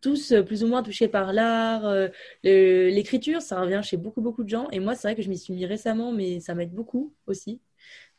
tous 0.00 0.32
plus 0.46 0.62
ou 0.62 0.68
moins 0.68 0.82
touchés 0.82 1.08
par 1.08 1.32
l'art, 1.32 1.90
l'écriture, 2.44 3.40
ça 3.40 3.60
revient 3.60 3.80
chez 3.82 3.96
beaucoup 3.96 4.20
beaucoup 4.20 4.44
de 4.44 4.48
gens. 4.48 4.68
Et 4.70 4.80
moi, 4.80 4.94
c'est 4.94 5.08
vrai 5.08 5.16
que 5.16 5.22
je 5.22 5.30
m'y 5.30 5.38
suis 5.38 5.54
mis 5.54 5.66
récemment, 5.66 6.12
mais 6.12 6.40
ça 6.40 6.54
m'aide 6.54 6.72
beaucoup 6.72 7.14
aussi. 7.26 7.60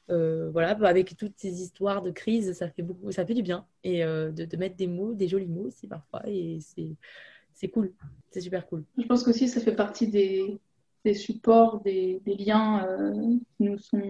voilà, 0.08 0.72
avec 0.72 1.16
toutes 1.18 1.38
ces 1.38 1.62
histoires 1.62 2.02
de 2.02 2.10
crise, 2.10 2.54
ça 2.54 2.68
fait 2.68 2.82
beaucoup, 2.82 3.12
ça 3.12 3.28
fait 3.28 3.36
du 3.36 3.44
bien 3.44 3.68
et 3.84 4.02
de, 4.04 4.32
de, 4.32 4.58
mettre 4.58 4.76
des 4.76 4.88
mots, 4.88 5.14
des 5.14 5.28
jolis 5.28 5.46
mots 5.48 5.68
aussi 5.68 5.88
parfois, 5.88 6.24
et 6.26 6.58
c'est 6.62 6.96
c'est 7.60 7.68
cool, 7.68 7.92
c'est 8.32 8.40
super 8.40 8.66
cool. 8.68 8.86
Je 8.98 9.04
pense 9.04 9.24
qu'aussi 9.24 9.50
ça 9.50 9.60
fait 9.60 9.76
partie 9.76 10.08
des, 10.08 10.60
supports, 11.14 11.82
des, 11.82 12.22
des 12.26 12.36
liens 12.36 12.88
euh, 12.88 13.36
qui 13.58 13.64
nous 13.64 13.78
sont 13.78 14.02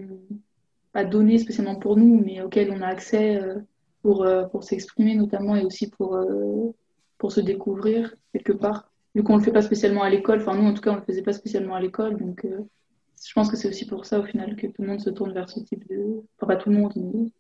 pas 0.93 1.03
donnés 1.03 1.39
spécialement 1.39 1.75
pour 1.75 1.97
nous, 1.97 2.21
mais 2.23 2.41
auxquels 2.41 2.71
on 2.71 2.81
a 2.81 2.87
accès 2.87 3.41
euh, 3.41 3.55
pour, 4.03 4.23
euh, 4.23 4.43
pour 4.45 4.63
s'exprimer 4.63 5.15
notamment 5.15 5.55
et 5.55 5.65
aussi 5.65 5.89
pour, 5.89 6.19
pour 7.17 7.31
se 7.31 7.41
découvrir 7.41 8.13
quelque 8.33 8.53
part. 8.53 8.91
Vu 9.15 9.23
qu'on 9.23 9.33
ne 9.33 9.39
le 9.39 9.43
fait 9.45 9.51
pas 9.51 9.63
spécialement 9.63 10.03
à 10.03 10.09
l'école, 10.11 10.41
enfin 10.41 10.55
nous 10.55 10.67
en 10.67 10.73
tout 10.75 10.81
cas 10.81 10.91
on 10.91 10.95
ne 10.95 10.99
le 10.99 11.05
faisait 11.05 11.23
pas 11.23 11.33
spécialement 11.33 11.73
à 11.73 11.81
l'école, 11.81 12.17
donc 12.17 12.45
je 12.45 13.33
pense 13.33 13.49
que 13.49 13.57
c'est 13.57 13.67
aussi 13.67 13.87
pour 13.87 14.05
ça 14.05 14.19
au 14.19 14.23
final 14.23 14.55
que 14.55 14.67
tout 14.67 14.83
le 14.83 14.89
monde 14.89 15.01
se 15.01 15.09
tourne 15.09 15.33
vers 15.33 15.49
ce 15.49 15.59
type 15.61 15.87
de... 15.89 16.21
Enfin 16.37 16.53
pas 16.53 16.55
tout 16.55 16.69
le 16.69 16.77
monde, 16.77 16.93
mais 16.95 17.31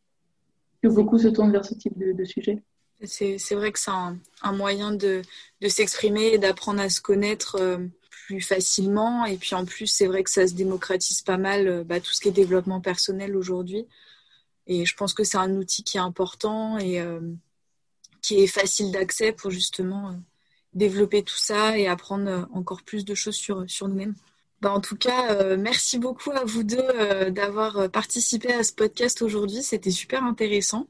que 0.81 0.87
beaucoup 0.87 1.19
se 1.19 1.27
tournent 1.27 1.51
vers 1.51 1.65
ce 1.65 1.75
type 1.75 1.97
de, 1.99 2.13
de 2.13 2.23
sujet. 2.23 2.63
C'est 3.05 3.55
vrai 3.55 3.71
que 3.71 3.79
c'est 3.79 3.91
un, 3.91 4.51
moyen 4.51 4.91
de, 4.91 5.21
s'exprimer 5.67 6.33
et 6.33 6.37
d'apprendre 6.37 6.81
à 6.81 6.89
se 6.89 6.99
connaître 6.99 7.55
euh, 7.59 7.77
plus 8.09 8.41
facilement. 8.41 9.25
Et 9.25 9.37
puis 9.37 9.55
en 9.55 9.65
plus, 9.65 9.87
c'est 9.87 10.07
vrai 10.07 10.23
que 10.23 10.29
ça 10.29 10.47
se 10.47 10.53
démocratise 10.53 11.21
pas 11.21 11.37
mal 11.37 11.67
euh, 11.67 11.83
bah, 11.83 12.01
tout 12.01 12.11
ce 12.11 12.19
qui 12.19 12.27
est 12.27 12.31
développement 12.31 12.81
personnel 12.81 13.37
aujourd'hui. 13.37 13.87
Et 14.67 14.85
je 14.85 14.95
pense 14.95 15.13
que 15.13 15.23
c'est 15.23 15.37
un 15.37 15.55
outil 15.55 15.83
qui 15.83 15.97
est 15.97 16.01
important 16.01 16.77
et 16.77 16.99
euh, 16.99 17.21
qui 18.21 18.41
est 18.41 18.47
facile 18.47 18.91
d'accès 18.91 19.31
pour 19.31 19.49
justement 19.49 20.19
développer 20.73 21.23
tout 21.23 21.37
ça 21.37 21.77
et 21.77 21.87
apprendre 21.87 22.47
encore 22.53 22.83
plus 22.83 23.05
de 23.05 23.15
choses 23.15 23.35
sur, 23.35 23.65
nous-mêmes. 23.87 24.13
Bah, 24.61 24.73
en 24.73 24.81
tout 24.81 24.97
cas, 24.97 25.55
merci 25.55 25.97
beaucoup 25.97 26.31
à 26.31 26.43
vous 26.43 26.63
deux 26.63 27.31
d'avoir 27.31 27.89
participé 27.89 28.53
à 28.53 28.63
ce 28.63 28.73
podcast 28.73 29.21
aujourd'hui. 29.23 29.63
C'était 29.63 29.89
super 29.89 30.23
intéressant. 30.23 30.85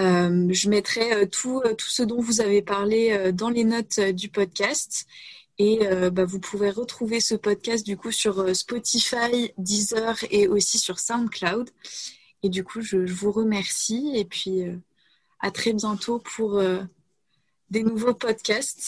Euh, 0.00 0.48
je 0.50 0.68
mettrai 0.68 1.12
euh, 1.12 1.26
tout, 1.26 1.62
euh, 1.64 1.74
tout 1.74 1.88
ce 1.88 2.02
dont 2.02 2.20
vous 2.20 2.40
avez 2.40 2.62
parlé 2.62 3.32
dans 3.32 3.50
les 3.50 3.64
notes 3.64 4.00
du 4.00 4.28
podcast. 4.28 5.06
Et 5.58 5.86
bah, 6.10 6.24
vous 6.24 6.40
pouvez 6.40 6.68
retrouver 6.70 7.20
ce 7.20 7.36
podcast 7.36 7.86
du 7.86 7.96
coup 7.96 8.10
sur 8.10 8.56
Spotify, 8.56 9.52
Deezer 9.56 10.16
et 10.32 10.48
aussi 10.48 10.80
sur 10.80 10.98
SoundCloud. 10.98 11.70
Et 12.42 12.48
du 12.48 12.64
coup, 12.64 12.80
je, 12.80 13.06
je 13.06 13.12
vous 13.12 13.30
remercie 13.30 14.10
et 14.16 14.24
puis 14.24 14.64
à 15.38 15.52
très 15.52 15.72
bientôt 15.72 16.18
pour 16.18 16.60
des 17.70 17.84
nouveaux 17.84 18.14
podcasts. 18.14 18.80